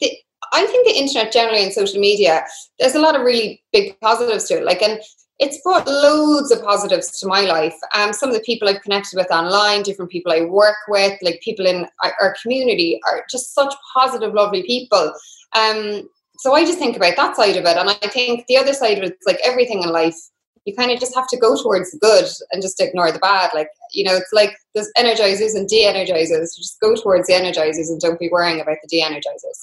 the, 0.00 0.10
I 0.52 0.66
think 0.66 0.86
the 0.86 0.96
internet 0.96 1.32
generally 1.32 1.62
and 1.62 1.72
social 1.72 2.00
media, 2.00 2.44
there's 2.78 2.94
a 2.94 3.00
lot 3.00 3.16
of 3.16 3.22
really 3.22 3.62
big 3.72 3.98
positives 4.00 4.44
to 4.44 4.58
it. 4.58 4.64
Like, 4.64 4.82
and 4.82 5.00
it's 5.38 5.60
brought 5.62 5.86
loads 5.86 6.52
of 6.52 6.62
positives 6.62 7.18
to 7.20 7.26
my 7.26 7.40
life. 7.42 7.74
Um, 7.94 8.12
some 8.12 8.28
of 8.28 8.34
the 8.34 8.42
people 8.42 8.68
I've 8.68 8.82
connected 8.82 9.16
with 9.16 9.30
online, 9.30 9.82
different 9.82 10.10
people 10.10 10.32
I 10.32 10.42
work 10.42 10.76
with, 10.88 11.18
like 11.22 11.40
people 11.40 11.66
in 11.66 11.86
our 12.02 12.36
community, 12.40 13.00
are 13.06 13.24
just 13.30 13.54
such 13.54 13.74
positive, 13.92 14.32
lovely 14.32 14.62
people. 14.62 15.12
Um, 15.54 16.08
so 16.38 16.54
I 16.54 16.64
just 16.64 16.78
think 16.78 16.96
about 16.96 17.16
that 17.16 17.36
side 17.36 17.56
of 17.56 17.64
it, 17.64 17.76
and 17.76 17.90
I 17.90 18.08
think 18.08 18.46
the 18.46 18.56
other 18.56 18.72
side 18.72 18.98
of 18.98 19.04
it, 19.04 19.12
it's 19.12 19.26
like 19.26 19.40
everything 19.44 19.82
in 19.82 19.90
life. 19.90 20.16
You 20.64 20.74
kind 20.74 20.90
of 20.90 20.98
just 20.98 21.14
have 21.14 21.26
to 21.28 21.36
go 21.36 21.60
towards 21.60 21.90
the 21.90 21.98
good 21.98 22.26
and 22.50 22.62
just 22.62 22.80
ignore 22.80 23.12
the 23.12 23.18
bad. 23.18 23.50
Like 23.54 23.68
you 23.92 24.04
know, 24.04 24.14
it's 24.14 24.32
like 24.32 24.56
there's 24.74 24.90
energizers 24.96 25.54
and 25.54 25.68
de-energizers. 25.68 26.56
Just 26.56 26.80
go 26.80 26.94
towards 26.94 27.26
the 27.26 27.34
energizers 27.34 27.88
and 27.88 28.00
don't 28.00 28.18
be 28.18 28.28
worrying 28.30 28.60
about 28.60 28.78
the 28.82 28.88
de-energizers. 28.88 29.58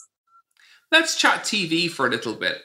Let's 0.92 1.16
chat 1.16 1.44
TV 1.44 1.90
for 1.90 2.08
a 2.08 2.10
little 2.10 2.36
bit. 2.36 2.62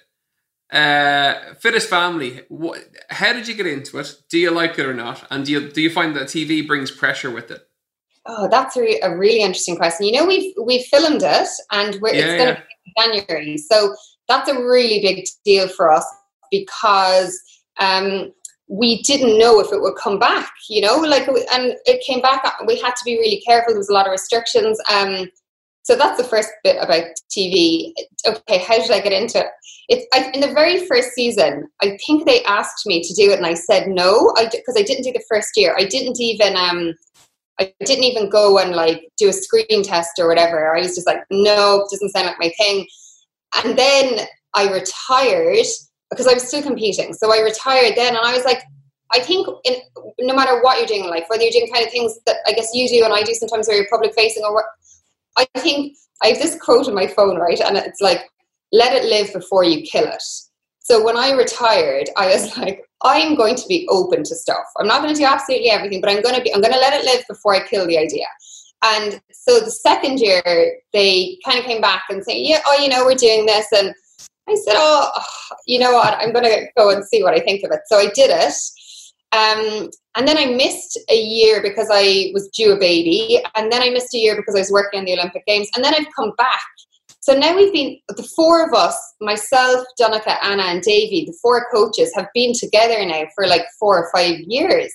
Uh, 0.71 1.55
Fittest 1.61 1.89
Family. 1.89 2.43
What, 2.49 2.81
how 3.09 3.33
did 3.33 3.47
you 3.47 3.55
get 3.55 3.67
into 3.67 3.99
it? 3.99 4.15
Do 4.29 4.39
you 4.39 4.51
like 4.51 4.79
it 4.79 4.87
or 4.87 4.95
not? 4.95 5.27
And 5.31 5.47
do 5.47 5.53
you 5.53 5.71
do 5.71 5.81
you 5.81 5.91
find 5.91 6.17
that 6.17 6.25
TV 6.25 6.67
brings 6.67 6.91
pressure 6.91 7.31
with 7.31 7.51
it? 7.51 7.63
Oh, 8.27 8.49
that's 8.49 8.77
a, 8.77 8.81
re- 8.81 9.01
a 9.03 9.17
really 9.17 9.41
interesting 9.41 9.77
question. 9.77 10.07
You 10.07 10.13
know, 10.13 10.27
we've 10.27 10.53
we've 10.61 10.85
filmed 10.87 11.23
it, 11.23 11.49
and 11.71 12.01
we're, 12.01 12.15
yeah, 12.15 12.25
it's 12.25 12.43
going 12.43 12.57
to 12.57 12.63
yeah. 12.63 13.13
be 13.13 13.23
January, 13.23 13.57
so 13.59 13.95
that's 14.29 14.51
a 14.51 14.55
really 14.55 15.01
big 15.01 15.25
deal 15.45 15.69
for 15.69 15.93
us 15.93 16.05
because 16.51 17.41
um, 17.79 18.33
we 18.69 19.03
didn't 19.03 19.39
know 19.39 19.61
if 19.61 19.73
it 19.73 19.81
would 19.81 19.95
come 19.97 20.19
back. 20.19 20.51
You 20.69 20.81
know, 20.81 20.97
like, 20.97 21.29
and 21.29 21.77
it 21.87 22.05
came 22.05 22.21
back. 22.21 22.43
We 22.67 22.81
had 22.81 22.97
to 22.97 23.05
be 23.05 23.17
really 23.17 23.41
careful. 23.47 23.73
There 23.73 23.79
was 23.79 23.89
a 23.89 23.95
lot 23.95 24.07
of 24.07 24.13
restrictions. 24.13 24.81
Um, 24.93 25.31
so 25.87 25.95
that's 25.95 26.21
the 26.21 26.27
first 26.27 26.49
bit 26.65 26.83
about 26.83 27.05
TV. 27.31 27.93
Okay, 28.27 28.59
how 28.59 28.77
did 28.77 28.91
I 28.91 29.01
get 29.01 29.13
into 29.13 29.39
it? 29.39 29.47
It's 29.89 30.05
I, 30.13 30.33
in 30.33 30.41
the 30.41 30.53
very 30.53 30.85
first 30.85 31.11
season. 31.13 31.69
I 31.81 31.97
think 32.05 32.27
they 32.27 32.43
asked 32.43 32.87
me 32.87 33.05
to 33.05 33.15
do 33.15 33.31
it, 33.31 33.37
and 33.37 33.47
I 33.47 33.55
said 33.55 33.87
no. 33.87 34.35
I 34.37 34.47
because 34.47 34.75
I 34.77 34.83
didn't 34.83 35.05
do 35.05 35.13
the 35.13 35.23
first 35.31 35.51
year. 35.55 35.77
I 35.79 35.85
didn't 35.85 36.21
even 36.21 36.57
um, 36.57 36.93
I 37.61 37.73
didn't 37.85 38.03
even 38.03 38.29
go 38.29 38.59
and 38.59 38.73
like 38.73 39.01
do 39.17 39.29
a 39.29 39.33
screen 39.33 39.85
test 39.85 40.19
or 40.19 40.27
whatever. 40.27 40.75
I 40.75 40.81
was 40.81 40.97
just 40.97 41.07
like, 41.07 41.21
no, 41.31 41.87
doesn't 41.89 42.11
sound 42.11 42.27
like 42.27 42.41
my 42.41 42.53
thing. 42.59 42.89
And 43.63 43.79
then 43.79 44.27
I 44.55 44.69
retired 44.69 45.67
because 46.11 46.27
I 46.27 46.35
was 46.35 46.49
still 46.49 46.65
competing. 46.65 47.13
So 47.15 47.33
I 47.33 47.43
retired 47.43 47.95
then, 47.95 48.17
and 48.17 48.27
I 48.27 48.35
was 48.35 48.45
like, 48.45 48.65
I 49.13 49.21
think 49.21 49.47
in, 49.65 49.77
no 50.19 50.35
matter 50.35 50.61
what 50.63 50.79
you're 50.79 50.89
doing 50.89 51.05
in 51.05 51.11
life, 51.11 51.27
whether 51.29 51.45
you're 51.45 51.53
doing 51.53 51.73
kind 51.73 51.87
of 51.87 51.93
things 51.93 52.19
that 52.27 52.39
I 52.45 52.55
guess 52.55 52.71
you 52.75 52.89
do 52.89 53.05
and 53.05 53.15
I 53.15 53.23
do 53.23 53.35
sometimes 53.35 53.69
where 53.69 53.77
you're 53.77 53.87
public 53.89 54.15
facing 54.17 54.43
or 54.43 54.65
I 55.37 55.47
think 55.59 55.97
I 56.23 56.29
have 56.29 56.39
this 56.39 56.59
quote 56.61 56.89
on 56.89 56.95
my 56.95 57.07
phone, 57.07 57.37
right? 57.39 57.61
And 57.61 57.77
it's 57.77 58.01
like, 58.01 58.31
let 58.73 58.93
it 58.93 59.05
live 59.05 59.33
before 59.33 59.65
you 59.65 59.83
kill 59.83 60.05
it. 60.05 60.23
So 60.81 61.05
when 61.05 61.17
I 61.17 61.33
retired, 61.33 62.09
I 62.17 62.27
was 62.27 62.57
like, 62.59 62.85
I'm 63.03 63.35
going 63.35 63.57
to 63.57 63.67
be 63.69 63.87
open 63.91 64.25
to 64.25 64.35
stuff. 64.35 64.65
I'm 64.79 64.87
not 64.87 65.03
going 65.03 65.15
to 65.15 65.21
do 65.21 65.27
absolutely 65.27 65.71
everything, 65.71 66.01
but 66.01 66.11
I'm 66.11 66.23
going 66.23 66.35
to 66.35 66.43
be, 66.43 66.55
I'm 66.55 66.61
going 66.61 66.73
to 66.73 66.79
let 66.81 66.95
it 66.95 67.05
live 67.05 67.25
before 67.29 67.55
I 67.55 67.67
kill 67.67 67.87
the 67.87 67.99
idea. 67.99 68.27
And 68.85 69.21
so 69.33 69.61
the 69.61 69.71
second 69.71 70.21
year, 70.21 70.43
they 70.93 71.39
kind 71.45 71.59
of 71.59 71.65
came 71.65 71.81
back 71.81 72.05
and 72.09 72.23
say, 72.25 72.41
yeah, 72.41 72.61
oh, 72.67 72.79
you 72.81 72.89
know, 72.89 73.05
we're 73.05 73.15
doing 73.15 73.47
this. 73.47 73.67
And 73.73 73.93
I 74.49 74.55
said, 74.55 74.75
oh, 74.77 75.11
you 75.67 75.79
know 75.79 75.93
what? 75.93 76.15
I'm 76.15 76.33
going 76.33 76.45
to 76.45 76.67
go 76.77 76.91
and 76.91 77.05
see 77.05 77.23
what 77.23 77.35
I 77.35 77.41
think 77.41 77.65
of 77.65 77.73
it. 77.73 77.81
So 77.87 77.99
I 77.99 78.09
did 78.15 78.31
it. 78.31 78.55
Um, 79.33 79.91
and 80.17 80.27
then 80.27 80.39
I 80.39 80.47
missed 80.47 80.99
a 81.11 81.21
year 81.21 81.61
because 81.61 81.89
I 81.93 82.31
was 82.33 82.49
due 82.49 82.73
a 82.73 82.79
baby. 82.79 83.43
And 83.55 83.71
then 83.71 83.83
I 83.83 83.91
missed 83.91 84.15
a 84.15 84.19
year 84.19 84.37
because 84.37 84.55
I 84.55 84.61
was 84.61 84.71
working 84.71 85.01
in 85.01 85.05
the 85.05 85.13
Olympic 85.15 85.45
Games. 85.47 85.69
And 85.75 85.85
then 85.85 85.95
I've 85.95 86.07
come 86.17 86.33
back. 86.39 86.63
So 87.21 87.35
now 87.35 87.57
we've 87.57 87.73
been, 87.73 87.99
the 88.09 88.23
four 88.37 88.65
of 88.65 88.73
us, 88.73 88.97
myself, 89.21 89.85
Donncha, 90.01 90.39
Anna, 90.43 90.63
and 90.63 90.81
Davy, 90.81 91.25
the 91.27 91.37
four 91.43 91.67
coaches 91.75 92.13
have 92.15 92.29
been 92.35 92.53
together 92.55 93.05
now 93.05 93.25
for 93.35 93.47
like 93.47 93.67
four 93.81 93.99
or 93.99 94.11
five 94.15 94.39
years. 94.47 94.93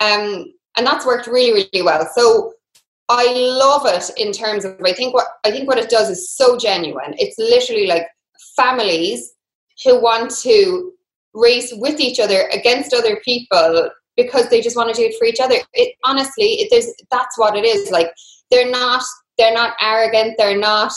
Um, 0.00 0.46
and 0.76 0.86
that's 0.86 1.06
worked 1.06 1.28
really, 1.28 1.52
really 1.72 1.84
well. 1.84 2.08
So 2.14 2.54
I 3.08 3.32
love 3.32 3.86
it 3.86 4.10
in 4.16 4.32
terms 4.32 4.64
of, 4.64 4.80
I 4.84 4.92
think 4.92 5.14
what, 5.14 5.26
I 5.44 5.50
think 5.52 5.68
what 5.68 5.78
it 5.78 5.90
does 5.90 6.10
is 6.10 6.30
so 6.30 6.58
genuine. 6.58 7.14
It's 7.18 7.38
literally 7.38 7.86
like 7.86 8.08
families 8.56 9.32
who 9.84 10.02
want 10.02 10.32
to 10.42 10.92
race 11.34 11.72
with 11.76 12.00
each 12.00 12.18
other 12.18 12.48
against 12.52 12.92
other 12.92 13.20
people 13.24 13.90
because 14.16 14.48
they 14.48 14.60
just 14.60 14.76
want 14.76 14.94
to 14.94 15.00
do 15.00 15.06
it 15.08 15.16
for 15.18 15.24
each 15.24 15.40
other. 15.40 15.56
It 15.74 15.94
honestly, 16.04 16.60
it, 16.60 16.68
there's 16.70 16.92
that's 17.10 17.38
what 17.38 17.56
it 17.56 17.64
is. 17.64 17.90
Like 17.90 18.12
they're 18.50 18.70
not 18.70 19.02
they're 19.38 19.54
not 19.54 19.74
arrogant. 19.80 20.34
They're 20.38 20.58
not. 20.58 20.92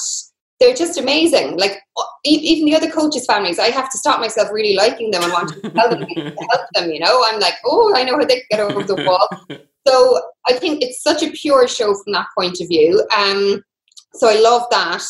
They're 0.59 0.75
just 0.75 0.97
amazing. 0.97 1.57
Like 1.57 1.81
even 2.23 2.65
the 2.65 2.75
other 2.75 2.89
coaches' 2.89 3.25
families, 3.25 3.59
I 3.59 3.69
have 3.69 3.89
to 3.91 3.97
stop 3.97 4.19
myself 4.19 4.49
really 4.51 4.75
liking 4.75 5.11
them 5.11 5.23
and 5.23 5.33
wanting 5.33 5.61
to 5.61 5.69
help 5.71 5.91
them. 5.91 6.07
to 6.07 6.21
help 6.51 6.67
them. 6.73 6.89
You 6.89 6.99
know, 6.99 7.23
I'm 7.25 7.39
like, 7.39 7.55
oh, 7.65 7.93
I 7.95 8.03
know 8.03 8.17
how 8.17 8.25
they 8.25 8.43
get 8.49 8.59
over 8.59 8.83
the 8.83 9.03
wall. 9.03 9.27
So 9.85 10.21
I 10.47 10.53
think 10.53 10.81
it's 10.81 11.03
such 11.03 11.23
a 11.23 11.31
pure 11.31 11.67
show 11.67 11.93
from 11.93 12.13
that 12.13 12.27
point 12.37 12.61
of 12.61 12.69
view. 12.69 13.05
Um, 13.17 13.61
so 14.13 14.29
I 14.29 14.39
love 14.39 14.63
that. 14.71 15.03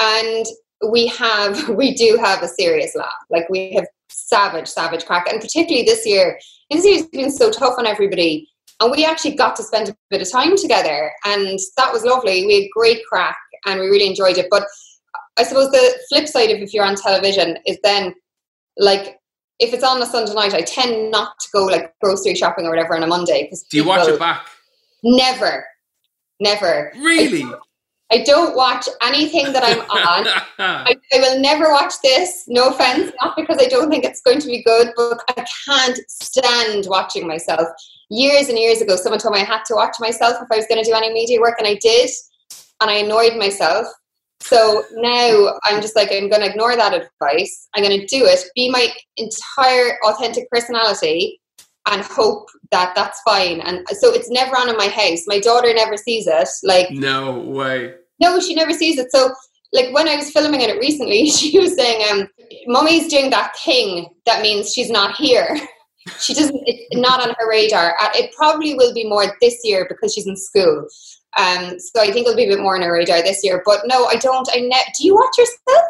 And 0.00 0.44
we 0.90 1.06
have 1.08 1.68
we 1.76 1.94
do 1.94 2.18
have 2.20 2.42
a 2.42 2.48
serious 2.48 2.94
laugh. 2.94 3.12
Like 3.30 3.48
we 3.48 3.74
have 3.74 3.86
savage, 4.26 4.68
savage 4.68 5.04
crack, 5.06 5.26
and 5.30 5.40
particularly 5.40 5.84
this 5.84 6.06
year. 6.06 6.38
This 6.70 6.84
year's 6.84 7.06
been 7.06 7.30
so 7.30 7.50
tough 7.50 7.74
on 7.78 7.86
everybody, 7.86 8.48
and 8.80 8.90
we 8.90 9.04
actually 9.04 9.34
got 9.34 9.56
to 9.56 9.62
spend 9.62 9.88
a 9.88 9.96
bit 10.10 10.22
of 10.22 10.30
time 10.30 10.56
together, 10.56 11.10
and 11.24 11.58
that 11.76 11.92
was 11.92 12.04
lovely. 12.04 12.46
We 12.46 12.62
had 12.62 12.70
great 12.74 13.04
crack, 13.08 13.36
and 13.66 13.80
we 13.80 13.86
really 13.86 14.06
enjoyed 14.06 14.38
it. 14.38 14.46
But 14.50 14.64
I 15.38 15.44
suppose 15.44 15.70
the 15.70 15.98
flip 16.08 16.28
side 16.28 16.50
of 16.50 16.58
if 16.58 16.74
you're 16.74 16.84
on 16.84 16.96
television 16.96 17.58
is 17.66 17.78
then 17.82 18.14
like 18.76 19.18
if 19.58 19.72
it's 19.72 19.84
on 19.84 20.00
a 20.00 20.06
Sunday 20.06 20.34
night, 20.34 20.54
I 20.54 20.62
tend 20.62 21.10
not 21.10 21.38
to 21.40 21.48
go 21.52 21.64
like 21.64 21.92
grocery 22.02 22.34
shopping 22.34 22.66
or 22.66 22.70
whatever 22.70 22.96
on 22.96 23.02
a 23.02 23.06
Monday. 23.06 23.44
Because 23.44 23.62
do 23.64 23.76
you 23.76 23.84
watch 23.84 24.08
it 24.08 24.18
back? 24.18 24.46
Never, 25.02 25.66
never. 26.40 26.92
Really? 26.96 27.42
I, 27.42 27.54
I 28.10 28.22
don't 28.22 28.56
watch 28.56 28.88
anything 29.02 29.52
that 29.52 29.62
I'm 29.62 29.80
on. 29.80 30.26
I, 30.58 30.96
I, 31.12 31.18
will 31.18 31.40
never 31.40 31.70
watch 31.70 31.94
this. 32.02 32.44
No 32.48 32.68
offense, 32.68 33.12
not 33.20 33.36
because 33.36 33.58
I 33.60 33.66
don't 33.66 33.90
think 33.90 34.04
it's 34.04 34.22
going 34.22 34.40
to 34.40 34.46
be 34.46 34.62
good, 34.62 34.92
but 34.96 35.20
I 35.36 35.44
can't 35.66 35.98
stand 36.08 36.86
watching 36.88 37.26
myself. 37.26 37.68
Years 38.08 38.48
and 38.48 38.58
years 38.58 38.80
ago, 38.80 38.96
someone 38.96 39.20
told 39.20 39.34
me 39.34 39.42
I 39.42 39.44
had 39.44 39.64
to 39.66 39.74
watch 39.74 39.96
myself 40.00 40.36
if 40.40 40.48
I 40.50 40.56
was 40.56 40.66
going 40.66 40.82
to 40.82 40.90
do 40.90 40.96
any 40.96 41.12
media 41.12 41.38
work, 41.40 41.56
and 41.58 41.68
I 41.68 41.74
did, 41.74 42.10
and 42.80 42.90
I 42.90 42.94
annoyed 42.94 43.36
myself. 43.36 43.86
So 44.40 44.84
now 44.92 45.58
I'm 45.64 45.82
just 45.82 45.96
like, 45.96 46.10
I'm 46.10 46.30
going 46.30 46.42
to 46.42 46.50
ignore 46.50 46.76
that 46.76 46.94
advice. 46.94 47.68
I'm 47.74 47.82
going 47.82 48.00
to 48.00 48.06
do 48.06 48.24
it, 48.24 48.44
be 48.54 48.70
my 48.70 48.88
entire 49.16 49.98
authentic 50.06 50.48
personality, 50.50 51.40
and 51.92 52.02
hope 52.02 52.48
that 52.70 52.94
that's 52.94 53.20
fine. 53.22 53.60
And 53.60 53.86
so 53.88 54.12
it's 54.12 54.30
never 54.30 54.56
on 54.56 54.68
in 54.68 54.76
my 54.76 54.88
house. 54.88 55.24
My 55.26 55.40
daughter 55.40 55.72
never 55.72 55.96
sees 55.96 56.26
it. 56.26 56.48
Like, 56.62 56.90
no 56.90 57.38
way. 57.38 57.94
No, 58.20 58.40
she 58.40 58.54
never 58.54 58.72
sees 58.72 58.98
it. 58.98 59.10
So, 59.10 59.32
like, 59.72 59.92
when 59.94 60.08
I 60.08 60.16
was 60.16 60.30
filming 60.30 60.60
it 60.60 60.78
recently, 60.78 61.26
she 61.30 61.58
was 61.58 61.74
saying, 61.74 62.04
um, 62.10 62.28
Mummy's 62.66 63.08
doing 63.08 63.30
that 63.30 63.56
thing 63.56 64.08
that 64.26 64.42
means 64.42 64.72
she's 64.72 64.90
not 64.90 65.16
here. 65.16 65.58
she 66.18 66.34
doesn't, 66.34 66.60
it's 66.66 66.96
not 66.96 67.26
on 67.26 67.34
her 67.38 67.48
radar. 67.48 67.94
Uh, 68.00 68.08
it 68.14 68.32
probably 68.36 68.74
will 68.74 68.94
be 68.94 69.08
more 69.08 69.36
this 69.40 69.60
year 69.64 69.86
because 69.88 70.14
she's 70.14 70.26
in 70.26 70.36
school. 70.36 70.86
Um, 71.36 71.78
so 71.78 72.00
I 72.00 72.10
think 72.10 72.26
it'll 72.26 72.36
be 72.36 72.46
a 72.46 72.48
bit 72.48 72.60
more 72.60 72.76
on 72.76 72.82
her 72.82 72.92
radar 72.92 73.22
this 73.22 73.44
year. 73.44 73.62
But 73.64 73.82
no, 73.86 74.06
I 74.06 74.16
don't. 74.16 74.48
I 74.52 74.60
ne- 74.60 74.92
do 74.98 75.06
you 75.06 75.14
watch 75.14 75.36
yourself? 75.38 75.84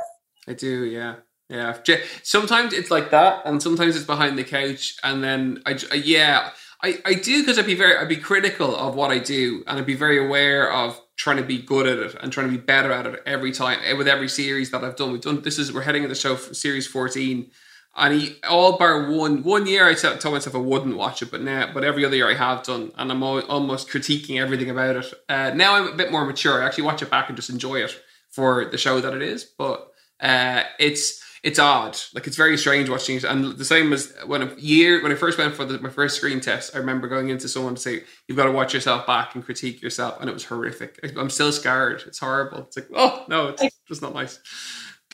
I 0.49 0.55
do, 0.55 0.85
yeah. 0.85 1.17
Yeah, 1.49 1.79
sometimes 2.23 2.75
it's 2.75 2.91
like 2.91 3.11
that, 3.11 3.43
and 3.47 3.63
sometimes 3.63 3.97
it's 3.97 4.05
behind 4.05 4.39
the 4.39 4.45
couch, 4.45 4.97
and 5.03 5.25
then 5.25 5.63
I, 5.65 5.79
yeah, 5.95 6.51
I, 6.83 6.99
I 7.07 7.15
do 7.15 7.41
because 7.41 7.59
I'd 7.59 7.65
be 7.65 7.75
very 7.75 7.97
I'd 7.97 8.09
be 8.09 8.17
critical 8.17 8.77
of 8.77 8.95
what 8.95 9.11
I 9.11 9.19
do, 9.19 9.65
and 9.67 9.79
I'd 9.79 9.87
be 9.87 9.95
very 9.95 10.25
aware 10.25 10.71
of 10.71 11.01
trying 11.17 11.39
to 11.39 11.43
be 11.43 11.59
good 11.59 11.87
at 11.87 11.99
it 11.99 12.17
and 12.21 12.31
trying 12.33 12.51
to 12.51 12.57
be 12.57 12.63
better 12.63 12.93
at 12.93 13.07
it 13.07 13.23
every 13.25 13.51
time 13.51 13.81
eh, 13.85 13.95
with 13.95 14.07
every 14.07 14.29
series 14.29 14.71
that 14.73 14.85
I've 14.85 14.97
done. 14.97 15.11
We've 15.11 15.23
done 15.23 15.41
this 15.41 15.59
is 15.59 15.73
we're 15.73 15.83
heading 15.83 16.03
in 16.03 16.11
the 16.11 16.15
show 16.15 16.37
series 16.37 16.87
fourteen, 16.87 17.51
and 17.97 18.21
he, 18.21 18.37
all 18.47 18.77
bar 18.77 19.11
one 19.11 19.43
one 19.43 19.67
year 19.67 19.89
I 19.89 19.95
told 19.95 20.35
myself 20.35 20.55
I 20.55 20.59
wouldn't 20.59 20.99
watch 20.99 21.23
it, 21.23 21.31
but 21.31 21.41
now 21.41 21.73
but 21.73 21.83
every 21.83 22.05
other 22.05 22.17
year 22.17 22.31
I 22.31 22.35
have 22.35 22.63
done, 22.63 22.93
and 22.99 23.11
I'm 23.11 23.23
almost 23.23 23.89
critiquing 23.89 24.39
everything 24.39 24.69
about 24.69 24.97
it. 24.97 25.15
Uh, 25.31 25.53
now 25.55 25.77
I'm 25.77 25.89
a 25.89 25.97
bit 25.97 26.13
more 26.13 26.27
mature. 26.27 26.63
I 26.63 26.67
actually 26.67 26.85
watch 26.85 27.01
it 27.01 27.11
back 27.11 27.31
and 27.31 27.37
just 27.37 27.49
enjoy 27.49 27.77
it 27.77 27.99
for 28.29 28.67
the 28.67 28.77
show 28.77 29.01
that 29.01 29.15
it 29.15 29.23
is, 29.23 29.45
but 29.45 29.93
uh, 30.21 30.65
it's 30.79 31.25
it's 31.49 31.59
odd. 31.59 31.97
Like 32.13 32.27
it's 32.27 32.37
very 32.37 32.59
strange 32.59 32.91
watching 32.91 33.17
it. 33.17 33.25
And 33.25 33.57
the 33.57 33.65
same 33.65 33.91
as 33.95 34.13
when 34.27 34.43
a 34.43 34.55
year 34.57 35.03
when 35.03 35.11
I 35.11 35.15
first 35.15 35.39
went 35.39 35.55
for 35.55 35.65
the, 35.65 35.79
my 35.79 35.89
first 35.89 36.19
screen 36.19 36.41
test, 36.41 36.77
I 36.77 36.79
remember 36.79 37.09
going 37.09 37.31
into 37.31 37.49
someone 37.49 37.75
to 37.75 37.81
say, 37.81 38.05
You've 38.27 38.37
got 38.37 38.45
to 38.45 38.53
watch 38.53 38.75
yourself 38.75 39.07
back 39.07 39.35
and 39.35 39.43
critique 39.43 39.81
yourself. 39.81 40.21
And 40.21 40.29
it 40.29 40.35
was 40.35 40.45
horrific. 40.45 41.01
I'm 41.17 41.31
still 41.31 41.51
scarred. 41.51 42.03
It's 42.07 42.19
horrible. 42.19 42.65
It's 42.65 42.77
like, 42.77 42.89
oh 42.95 43.25
no, 43.29 43.49
it's 43.49 43.65
just 43.89 44.03
not 44.03 44.13
nice. 44.13 44.39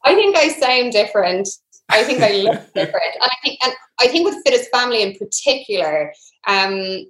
I 0.02 0.16
think 0.16 0.36
I 0.36 0.48
sound 0.48 0.92
different. 0.92 1.48
I 1.88 2.02
think 2.02 2.20
I 2.20 2.32
look 2.32 2.60
different. 2.74 3.14
And 3.14 3.22
I 3.22 3.36
think 3.44 3.58
and 3.64 3.72
I 4.00 4.08
think 4.08 4.28
with 4.28 4.42
Fittest 4.44 4.68
Family 4.72 5.02
in 5.02 5.14
particular, 5.16 6.12
um, 6.48 7.04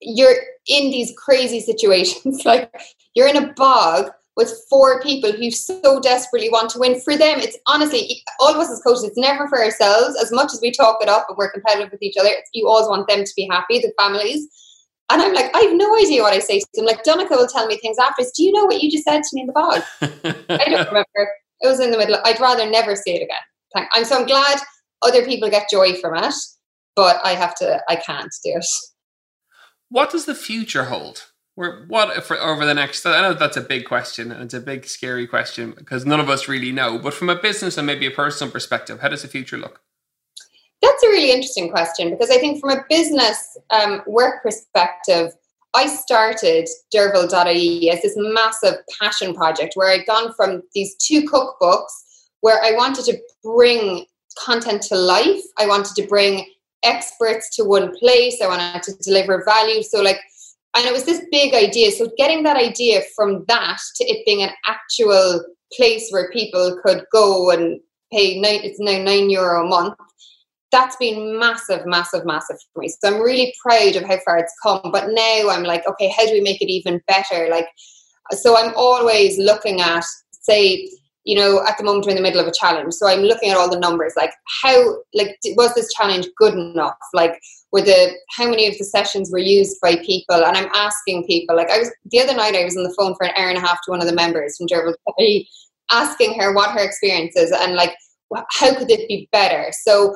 you're 0.00 0.36
in 0.68 0.90
these 0.92 1.12
crazy 1.18 1.58
situations. 1.70 2.44
like 2.44 2.72
you're 3.16 3.28
in 3.28 3.36
a 3.36 3.52
bog 3.54 4.12
with 4.36 4.52
four 4.68 5.00
people 5.02 5.32
who 5.32 5.50
so 5.50 6.00
desperately 6.00 6.50
want 6.50 6.70
to 6.70 6.78
win. 6.78 7.00
For 7.00 7.16
them, 7.16 7.38
it's 7.40 7.56
honestly, 7.66 8.22
all 8.38 8.52
of 8.52 8.56
us 8.56 8.70
as 8.70 8.80
coaches, 8.80 9.04
it's 9.04 9.18
never 9.18 9.48
for 9.48 9.62
ourselves. 9.62 10.16
As 10.20 10.30
much 10.30 10.52
as 10.52 10.60
we 10.60 10.70
talk 10.70 11.02
it 11.02 11.08
up 11.08 11.26
and 11.28 11.38
we're 11.38 11.50
competitive 11.50 11.90
with 11.90 12.02
each 12.02 12.16
other, 12.18 12.30
you 12.52 12.68
always 12.68 12.88
want 12.88 13.08
them 13.08 13.24
to 13.24 13.32
be 13.34 13.48
happy, 13.50 13.78
the 13.78 13.92
families. 13.98 14.46
And 15.10 15.22
I'm 15.22 15.32
like, 15.32 15.54
I 15.54 15.60
have 15.60 15.74
no 15.74 15.96
idea 15.96 16.22
what 16.22 16.34
I 16.34 16.40
say 16.40 16.58
to 16.58 16.66
them. 16.74 16.84
Like, 16.84 17.04
Donncha 17.04 17.30
will 17.30 17.46
tell 17.46 17.66
me 17.66 17.78
things 17.78 17.96
afterwards. 17.98 18.32
Do 18.36 18.42
you 18.42 18.52
know 18.52 18.64
what 18.64 18.82
you 18.82 18.90
just 18.90 19.04
said 19.04 19.22
to 19.22 19.28
me 19.32 19.42
in 19.42 19.46
the 19.46 19.52
bog? 19.52 19.82
I 20.50 20.68
don't 20.68 20.86
remember. 20.88 21.30
It 21.60 21.68
was 21.68 21.80
in 21.80 21.90
the 21.90 21.98
middle. 21.98 22.18
I'd 22.24 22.40
rather 22.40 22.68
never 22.68 22.96
say 22.96 23.14
it 23.14 23.22
again. 23.22 23.88
I'm 23.92 24.04
so 24.04 24.18
I'm 24.18 24.26
glad 24.26 24.58
other 25.02 25.24
people 25.24 25.50
get 25.50 25.70
joy 25.70 25.94
from 25.94 26.16
it, 26.16 26.34
but 26.94 27.20
I 27.24 27.34
have 27.34 27.54
to, 27.56 27.80
I 27.88 27.96
can't 27.96 28.32
do 28.44 28.52
it. 28.56 28.66
What 29.88 30.10
does 30.10 30.24
the 30.24 30.34
future 30.34 30.84
hold? 30.84 31.30
We're, 31.56 31.86
what 31.86 32.22
for 32.24 32.36
over 32.36 32.66
the 32.66 32.74
next? 32.74 33.06
I 33.06 33.22
know 33.22 33.32
that's 33.32 33.56
a 33.56 33.62
big 33.62 33.86
question 33.86 34.30
and 34.30 34.42
it's 34.42 34.54
a 34.54 34.60
big 34.60 34.86
scary 34.86 35.26
question 35.26 35.72
because 35.72 36.04
none 36.04 36.20
of 36.20 36.28
us 36.28 36.48
really 36.48 36.70
know. 36.70 36.98
But 36.98 37.14
from 37.14 37.30
a 37.30 37.34
business 37.34 37.78
and 37.78 37.86
maybe 37.86 38.06
a 38.06 38.10
personal 38.10 38.52
perspective, 38.52 39.00
how 39.00 39.08
does 39.08 39.22
the 39.22 39.28
future 39.28 39.56
look? 39.56 39.80
That's 40.82 41.02
a 41.02 41.08
really 41.08 41.32
interesting 41.32 41.70
question 41.70 42.10
because 42.10 42.30
I 42.30 42.36
think 42.38 42.60
from 42.60 42.70
a 42.70 42.84
business 42.90 43.56
um, 43.70 44.02
work 44.06 44.42
perspective, 44.42 45.32
I 45.72 45.86
started 45.86 46.68
Derval.ie 46.94 47.90
as 47.90 48.02
this 48.02 48.14
massive 48.16 48.74
passion 49.00 49.34
project 49.34 49.74
where 49.76 49.90
I'd 49.90 50.06
gone 50.06 50.34
from 50.34 50.62
these 50.74 50.94
two 50.96 51.22
cookbooks 51.22 51.90
where 52.40 52.62
I 52.62 52.72
wanted 52.72 53.06
to 53.06 53.18
bring 53.42 54.04
content 54.44 54.82
to 54.82 54.96
life. 54.96 55.42
I 55.58 55.66
wanted 55.66 55.94
to 55.96 56.06
bring 56.06 56.46
experts 56.82 57.54
to 57.56 57.64
one 57.64 57.96
place. 57.98 58.40
I 58.42 58.46
wanted 58.46 58.82
to 58.84 58.94
deliver 58.98 59.42
value. 59.44 59.82
So 59.82 60.02
like 60.02 60.20
and 60.76 60.84
it 60.84 60.92
was 60.92 61.04
this 61.04 61.24
big 61.30 61.54
idea. 61.54 61.90
So 61.90 62.10
getting 62.18 62.42
that 62.42 62.56
idea 62.56 63.00
from 63.14 63.44
that 63.48 63.78
to 63.96 64.04
it 64.04 64.26
being 64.26 64.42
an 64.42 64.50
actual 64.66 65.42
place 65.72 66.10
where 66.10 66.30
people 66.30 66.78
could 66.84 67.04
go 67.10 67.50
and 67.50 67.80
pay 68.12 68.38
nine, 68.38 68.60
it's 68.62 68.78
now 68.78 69.02
nine 69.02 69.30
euro 69.30 69.64
a 69.64 69.68
month. 69.68 69.94
That's 70.70 70.96
been 70.96 71.38
massive, 71.38 71.86
massive, 71.86 72.26
massive 72.26 72.58
for 72.72 72.80
me. 72.80 72.88
So 72.88 73.08
I'm 73.08 73.22
really 73.22 73.54
proud 73.62 73.96
of 73.96 74.04
how 74.04 74.18
far 74.24 74.36
it's 74.36 74.52
come. 74.62 74.80
But 74.92 75.08
now 75.12 75.48
I'm 75.48 75.62
like, 75.62 75.88
okay, 75.88 76.12
how 76.14 76.26
do 76.26 76.32
we 76.32 76.42
make 76.42 76.60
it 76.60 76.70
even 76.70 77.00
better? 77.08 77.48
Like, 77.50 77.68
so 78.32 78.58
I'm 78.58 78.74
always 78.76 79.38
looking 79.38 79.80
at, 79.80 80.04
say, 80.32 80.90
you 81.26 81.34
know, 81.34 81.60
at 81.66 81.76
the 81.76 81.82
moment 81.82 82.06
we're 82.06 82.12
in 82.12 82.16
the 82.16 82.22
middle 82.22 82.40
of 82.40 82.46
a 82.46 82.52
challenge. 82.52 82.94
So 82.94 83.08
I'm 83.08 83.22
looking 83.22 83.50
at 83.50 83.56
all 83.56 83.68
the 83.68 83.80
numbers, 83.80 84.14
like 84.16 84.32
how, 84.62 84.98
like, 85.12 85.36
was 85.56 85.74
this 85.74 85.92
challenge 85.92 86.28
good 86.38 86.54
enough? 86.54 86.96
Like, 87.12 87.40
were 87.72 87.82
the 87.82 88.12
how 88.30 88.48
many 88.48 88.68
of 88.68 88.78
the 88.78 88.84
sessions 88.84 89.30
were 89.32 89.38
used 89.38 89.76
by 89.82 89.96
people? 89.96 90.36
And 90.36 90.56
I'm 90.56 90.70
asking 90.72 91.26
people. 91.26 91.56
Like, 91.56 91.68
I 91.68 91.78
was 91.78 91.90
the 92.12 92.20
other 92.20 92.34
night, 92.34 92.54
I 92.54 92.64
was 92.64 92.76
on 92.76 92.84
the 92.84 92.94
phone 92.96 93.16
for 93.16 93.26
an 93.26 93.32
hour 93.36 93.48
and 93.48 93.58
a 93.58 93.60
half 93.60 93.78
to 93.82 93.90
one 93.90 94.00
of 94.00 94.06
the 94.06 94.14
members 94.14 94.56
from 94.56 94.68
Derval, 94.68 94.94
asking 95.90 96.38
her 96.38 96.54
what 96.54 96.70
her 96.70 96.84
experience 96.84 97.36
is 97.36 97.50
and 97.50 97.74
like 97.74 97.94
how 98.50 98.74
could 98.76 98.90
it 98.90 99.08
be 99.08 99.28
better. 99.32 99.72
So 99.82 100.14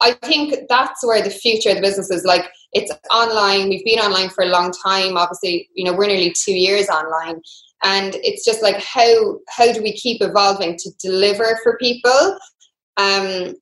I 0.00 0.12
think 0.24 0.54
that's 0.68 1.06
where 1.06 1.22
the 1.22 1.30
future 1.30 1.70
of 1.70 1.76
the 1.76 1.82
business 1.82 2.10
is. 2.10 2.24
Like, 2.24 2.46
it's 2.72 2.92
online. 3.12 3.68
We've 3.68 3.84
been 3.84 3.98
online 3.98 4.30
for 4.30 4.44
a 4.44 4.48
long 4.48 4.72
time. 4.72 5.18
Obviously, 5.18 5.68
you 5.74 5.84
know, 5.84 5.92
we're 5.92 6.06
nearly 6.06 6.32
two 6.32 6.54
years 6.54 6.88
online 6.88 7.42
and 7.84 8.16
it's 8.16 8.44
just 8.44 8.62
like 8.62 8.76
how 8.82 9.38
how 9.48 9.72
do 9.72 9.82
we 9.82 9.92
keep 9.92 10.22
evolving 10.22 10.76
to 10.76 10.90
deliver 11.00 11.58
for 11.62 11.76
people? 11.78 12.38
Um, 12.96 13.54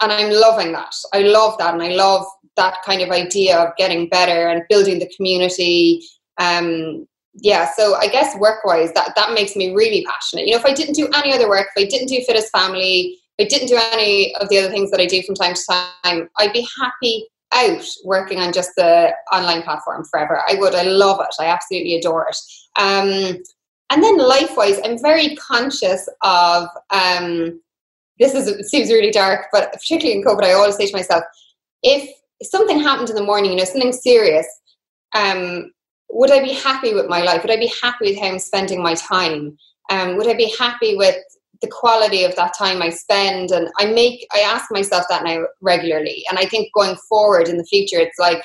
and 0.00 0.12
i'm 0.12 0.32
loving 0.32 0.72
that. 0.72 0.94
I 1.12 1.20
love 1.20 1.58
that. 1.58 1.74
And 1.74 1.82
i 1.82 1.88
love 1.88 2.26
that 2.56 2.76
kind 2.84 3.02
of 3.02 3.10
idea 3.10 3.58
of 3.58 3.76
getting 3.76 4.08
better 4.08 4.48
and 4.48 4.62
building 4.68 4.98
the 4.98 5.12
community. 5.16 6.02
Um, 6.38 7.06
yeah 7.36 7.68
so 7.76 7.96
i 7.96 8.06
guess 8.06 8.36
work 8.38 8.64
wise 8.64 8.92
that 8.92 9.12
that 9.16 9.32
makes 9.32 9.56
me 9.56 9.74
really 9.74 10.04
passionate. 10.04 10.46
You 10.46 10.52
know 10.52 10.58
if 10.58 10.64
i 10.64 10.72
didn't 10.72 10.94
do 10.94 11.08
any 11.16 11.32
other 11.32 11.48
work 11.48 11.66
if 11.74 11.84
i 11.84 11.88
didn't 11.88 12.06
do 12.06 12.22
fittest 12.24 12.52
family 12.56 13.18
if 13.38 13.44
i 13.44 13.48
didn't 13.48 13.66
do 13.66 13.80
any 13.92 14.32
of 14.36 14.48
the 14.48 14.58
other 14.58 14.70
things 14.70 14.88
that 14.92 15.00
i 15.00 15.06
do 15.06 15.20
from 15.22 15.34
time 15.34 15.54
to 15.54 15.62
time 16.04 16.28
i'd 16.38 16.52
be 16.52 16.64
happy 16.80 17.26
out 17.54 17.84
working 18.04 18.40
on 18.40 18.52
just 18.52 18.70
the 18.76 19.12
online 19.32 19.62
platform 19.62 20.04
forever. 20.04 20.42
I 20.48 20.56
would. 20.56 20.74
I 20.74 20.82
love 20.82 21.20
it. 21.20 21.34
I 21.40 21.46
absolutely 21.46 21.96
adore 21.96 22.28
it. 22.28 22.36
Um, 22.80 23.42
and 23.90 24.02
then 24.02 24.18
life 24.18 24.56
wise, 24.56 24.80
I'm 24.84 25.00
very 25.00 25.36
conscious 25.36 26.08
of 26.22 26.68
um, 26.90 27.60
this 28.18 28.34
is 28.34 28.70
seems 28.70 28.90
really 28.90 29.10
dark, 29.10 29.46
but 29.52 29.72
particularly 29.72 30.18
in 30.18 30.24
COVID, 30.24 30.44
I 30.44 30.52
always 30.52 30.76
say 30.76 30.86
to 30.86 30.96
myself, 30.96 31.24
if 31.82 32.08
something 32.42 32.80
happened 32.80 33.10
in 33.10 33.16
the 33.16 33.22
morning, 33.22 33.52
you 33.52 33.58
know, 33.58 33.64
something 33.64 33.92
serious, 33.92 34.46
um, 35.14 35.70
would 36.10 36.30
I 36.30 36.42
be 36.42 36.52
happy 36.52 36.94
with 36.94 37.08
my 37.08 37.22
life? 37.22 37.42
Would 37.42 37.50
I 37.50 37.56
be 37.56 37.72
happy 37.82 38.10
with 38.10 38.18
how 38.18 38.28
I'm 38.28 38.38
spending 38.38 38.82
my 38.82 38.94
time? 38.94 39.56
Um, 39.90 40.16
would 40.16 40.28
I 40.28 40.34
be 40.34 40.54
happy 40.58 40.96
with 40.96 41.16
the 41.60 41.68
quality 41.68 42.24
of 42.24 42.34
that 42.36 42.54
time 42.56 42.82
I 42.82 42.90
spend? 42.90 43.50
And 43.50 43.68
I 43.78 43.86
make 43.86 44.26
I 44.34 44.40
ask 44.40 44.70
myself 44.70 45.04
that 45.10 45.24
now 45.24 45.44
regularly. 45.60 46.24
And 46.30 46.38
I 46.38 46.46
think 46.46 46.72
going 46.74 46.96
forward 47.08 47.48
in 47.48 47.58
the 47.58 47.64
future, 47.64 47.98
it's 47.98 48.18
like 48.18 48.42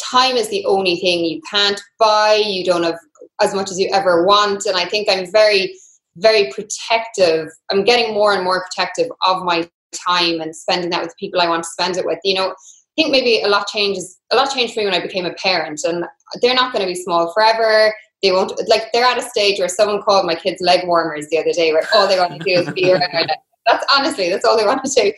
time 0.00 0.36
is 0.36 0.48
the 0.48 0.64
only 0.66 0.96
thing 0.96 1.24
you 1.24 1.40
can't 1.50 1.80
buy. 1.98 2.34
You 2.34 2.64
don't 2.64 2.84
have 2.84 2.98
as 3.40 3.54
much 3.54 3.70
as 3.70 3.78
you 3.78 3.90
ever 3.92 4.24
want. 4.24 4.66
And 4.66 4.76
I 4.76 4.86
think 4.86 5.08
I'm 5.10 5.30
very 5.30 5.74
very 6.16 6.50
protective. 6.50 7.48
I'm 7.70 7.84
getting 7.84 8.14
more 8.14 8.34
and 8.34 8.44
more 8.44 8.64
protective 8.64 9.10
of 9.26 9.44
my 9.44 9.68
time 9.92 10.40
and 10.40 10.54
spending 10.54 10.90
that 10.90 11.02
with 11.02 11.16
people 11.18 11.40
I 11.40 11.48
want 11.48 11.64
to 11.64 11.68
spend 11.70 11.96
it 11.96 12.04
with. 12.04 12.18
You 12.24 12.34
know, 12.34 12.50
I 12.50 12.54
think 12.96 13.10
maybe 13.10 13.42
a 13.42 13.48
lot 13.48 13.66
changes. 13.68 14.18
A 14.30 14.36
lot 14.36 14.50
changed 14.50 14.74
for 14.74 14.80
me 14.80 14.86
when 14.86 14.94
I 14.94 15.00
became 15.00 15.26
a 15.26 15.34
parent, 15.34 15.80
and 15.84 16.04
they're 16.40 16.54
not 16.54 16.72
going 16.72 16.84
to 16.84 16.92
be 16.92 16.94
small 16.94 17.32
forever. 17.32 17.94
They 18.22 18.32
won't 18.32 18.52
like 18.68 18.92
they're 18.92 19.04
at 19.04 19.18
a 19.18 19.22
stage 19.22 19.58
where 19.58 19.68
someone 19.68 20.02
called 20.02 20.26
my 20.26 20.34
kids 20.34 20.60
leg 20.60 20.86
warmers 20.86 21.28
the 21.30 21.38
other 21.38 21.52
day, 21.52 21.72
where 21.72 21.86
all 21.94 22.06
they 22.06 22.18
want 22.18 22.32
to 22.32 22.38
do 22.38 22.60
is 22.60 22.70
be 22.72 22.92
around. 22.92 23.32
That's 23.66 23.84
honestly 23.94 24.30
that's 24.30 24.44
all 24.44 24.56
they 24.56 24.64
want 24.64 24.82
to 24.82 24.90
do. 24.90 25.12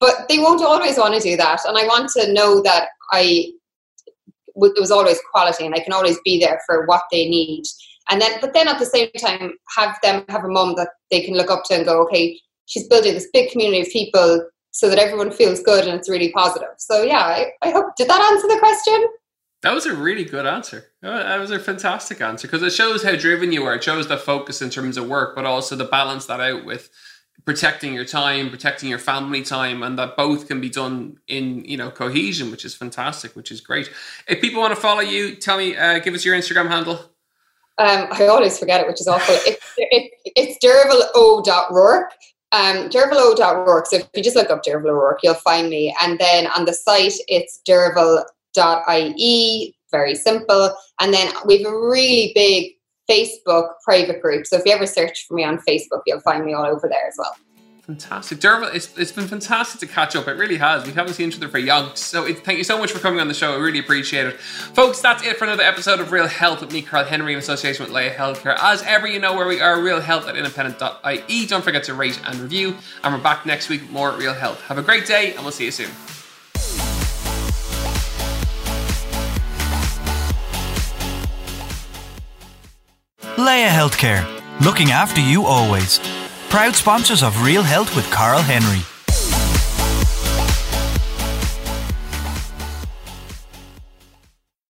But 0.00 0.28
they 0.28 0.38
won't 0.38 0.62
always 0.62 0.98
want 0.98 1.14
to 1.14 1.20
do 1.20 1.36
that, 1.38 1.60
and 1.64 1.76
I 1.76 1.86
want 1.86 2.10
to 2.10 2.32
know 2.32 2.62
that 2.62 2.88
I 3.10 3.52
it 4.56 4.80
was 4.80 4.90
always 4.90 5.18
quality, 5.30 5.66
and 5.66 5.74
I 5.74 5.80
can 5.80 5.92
always 5.92 6.18
be 6.24 6.40
there 6.40 6.60
for 6.66 6.86
what 6.86 7.02
they 7.10 7.28
need 7.28 7.64
and 8.10 8.20
then 8.20 8.32
but 8.40 8.52
then 8.52 8.68
at 8.68 8.78
the 8.78 8.86
same 8.86 9.10
time 9.18 9.52
have 9.76 9.96
them 10.02 10.24
have 10.28 10.44
a 10.44 10.48
mom 10.48 10.74
that 10.76 10.90
they 11.10 11.20
can 11.20 11.34
look 11.34 11.50
up 11.50 11.64
to 11.64 11.74
and 11.74 11.84
go 11.84 12.02
okay 12.02 12.38
she's 12.66 12.88
building 12.88 13.14
this 13.14 13.28
big 13.32 13.50
community 13.50 13.82
of 13.82 13.88
people 13.88 14.46
so 14.70 14.88
that 14.88 14.98
everyone 14.98 15.30
feels 15.30 15.60
good 15.60 15.86
and 15.86 15.98
it's 15.98 16.08
really 16.08 16.32
positive 16.32 16.68
so 16.78 17.02
yeah 17.02 17.22
i, 17.22 17.50
I 17.62 17.70
hope 17.70 17.96
did 17.96 18.08
that 18.08 18.32
answer 18.32 18.48
the 18.48 18.58
question 18.58 19.06
that 19.62 19.74
was 19.74 19.86
a 19.86 19.96
really 19.96 20.24
good 20.24 20.46
answer. 20.46 20.92
Uh, 21.02 21.18
that 21.18 21.40
was 21.40 21.50
a 21.50 21.58
fantastic 21.58 22.20
answer 22.20 22.46
because 22.46 22.62
it 22.62 22.72
shows 22.72 23.02
how 23.02 23.16
driven 23.16 23.50
you 23.50 23.64
are. 23.64 23.74
It 23.74 23.82
shows 23.82 24.06
the 24.06 24.18
focus 24.18 24.62
in 24.62 24.70
terms 24.70 24.96
of 24.96 25.08
work, 25.08 25.34
but 25.34 25.46
also 25.46 25.76
to 25.76 25.84
balance 25.86 26.26
that 26.26 26.40
out 26.40 26.64
with 26.64 26.88
protecting 27.46 27.94
your 27.94 28.04
time, 28.04 28.50
protecting 28.50 28.90
your 28.90 28.98
family 28.98 29.40
time, 29.40 29.82
and 29.82 29.96
that 29.98 30.16
both 30.16 30.48
can 30.48 30.60
be 30.60 30.68
done 30.68 31.18
in 31.28 31.64
you 31.64 31.76
know 31.76 31.90
cohesion, 31.90 32.50
which 32.50 32.64
is 32.64 32.74
fantastic, 32.74 33.34
which 33.34 33.50
is 33.50 33.60
great. 33.60 33.90
If 34.28 34.40
people 34.40 34.60
want 34.60 34.74
to 34.74 34.80
follow 34.80 35.00
you, 35.00 35.36
tell 35.36 35.56
me, 35.56 35.76
uh, 35.76 36.00
give 36.00 36.12
us 36.14 36.24
your 36.24 36.36
Instagram 36.36 36.68
handle. 36.68 36.96
Um, 37.78 38.08
I 38.10 38.26
always 38.26 38.58
forget 38.58 38.80
it, 38.80 38.86
which 38.86 39.00
is 39.00 39.08
awful. 39.08 39.34
It's, 39.46 39.74
it, 39.76 40.12
it's 40.24 40.58
dervalo.rourke. 40.64 42.12
Um, 42.52 42.88
dervalo.rourke. 42.88 43.86
So 43.86 43.96
if 43.96 44.08
you 44.14 44.22
just 44.22 44.36
look 44.36 44.50
up 44.50 44.62
Derval 44.64 44.88
O'Rourke, 44.88 45.20
you'll 45.22 45.34
find 45.34 45.68
me. 45.68 45.94
And 46.02 46.18
then 46.18 46.46
on 46.46 46.64
the 46.64 46.72
site, 46.72 47.12
it's 47.28 47.60
derval.ie. 47.68 48.24
Very 49.90 50.14
simple. 50.14 50.74
And 51.00 51.12
then 51.12 51.30
we 51.44 51.62
have 51.62 51.70
a 51.70 51.78
really 51.78 52.32
big 52.34 52.75
Facebook 53.08 53.70
private 53.84 54.20
group. 54.20 54.46
So 54.46 54.56
if 54.56 54.64
you 54.64 54.72
ever 54.72 54.86
search 54.86 55.26
for 55.26 55.34
me 55.34 55.44
on 55.44 55.58
Facebook, 55.58 56.02
you'll 56.06 56.20
find 56.20 56.44
me 56.44 56.54
all 56.54 56.66
over 56.66 56.88
there 56.88 57.06
as 57.06 57.14
well. 57.18 57.34
Fantastic. 57.86 58.40
Derval, 58.40 58.74
it's, 58.74 58.98
it's 58.98 59.12
been 59.12 59.28
fantastic 59.28 59.78
to 59.78 59.86
catch 59.86 60.16
up. 60.16 60.26
It 60.26 60.32
really 60.32 60.56
has. 60.56 60.84
We 60.84 60.92
haven't 60.92 61.14
seen 61.14 61.28
each 61.28 61.36
other 61.36 61.46
for 61.46 61.60
yonks. 61.60 61.98
So 61.98 62.24
it, 62.24 62.44
thank 62.44 62.58
you 62.58 62.64
so 62.64 62.78
much 62.78 62.90
for 62.90 62.98
coming 62.98 63.20
on 63.20 63.28
the 63.28 63.34
show. 63.34 63.54
I 63.54 63.58
really 63.58 63.78
appreciate 63.78 64.26
it. 64.26 64.40
Folks, 64.40 65.00
that's 65.00 65.24
it 65.24 65.36
for 65.36 65.44
another 65.44 65.62
episode 65.62 66.00
of 66.00 66.10
Real 66.10 66.26
Health 66.26 66.62
with 66.62 66.72
me, 66.72 66.82
Carl 66.82 67.04
Henry, 67.04 67.32
in 67.32 67.38
association 67.38 67.84
with 67.84 67.92
Laya 67.92 68.12
Healthcare. 68.12 68.56
As 68.60 68.82
ever, 68.82 69.06
you 69.06 69.20
know 69.20 69.36
where 69.36 69.46
we 69.46 69.60
are, 69.60 69.80
Real 69.80 70.00
Health 70.00 70.26
at 70.26 70.36
independent.ie. 70.36 71.46
Don't 71.46 71.62
forget 71.62 71.84
to 71.84 71.94
rate 71.94 72.20
and 72.24 72.40
review. 72.40 72.76
And 73.04 73.14
we're 73.14 73.22
back 73.22 73.46
next 73.46 73.68
week 73.68 73.82
with 73.82 73.90
more 73.90 74.10
Real 74.10 74.34
Health. 74.34 74.60
Have 74.62 74.78
a 74.78 74.82
great 74.82 75.06
day, 75.06 75.34
and 75.34 75.42
we'll 75.42 75.52
see 75.52 75.66
you 75.66 75.70
soon. 75.70 76.15
Laya 83.38 83.68
Healthcare, 83.68 84.24
looking 84.64 84.92
after 84.92 85.20
you 85.20 85.44
always 85.44 85.98
proud 86.48 86.74
sponsors 86.74 87.22
of 87.22 87.42
Real 87.42 87.62
Health 87.62 87.94
with 87.94 88.10
Carl 88.10 88.40
Henry. 88.40 88.82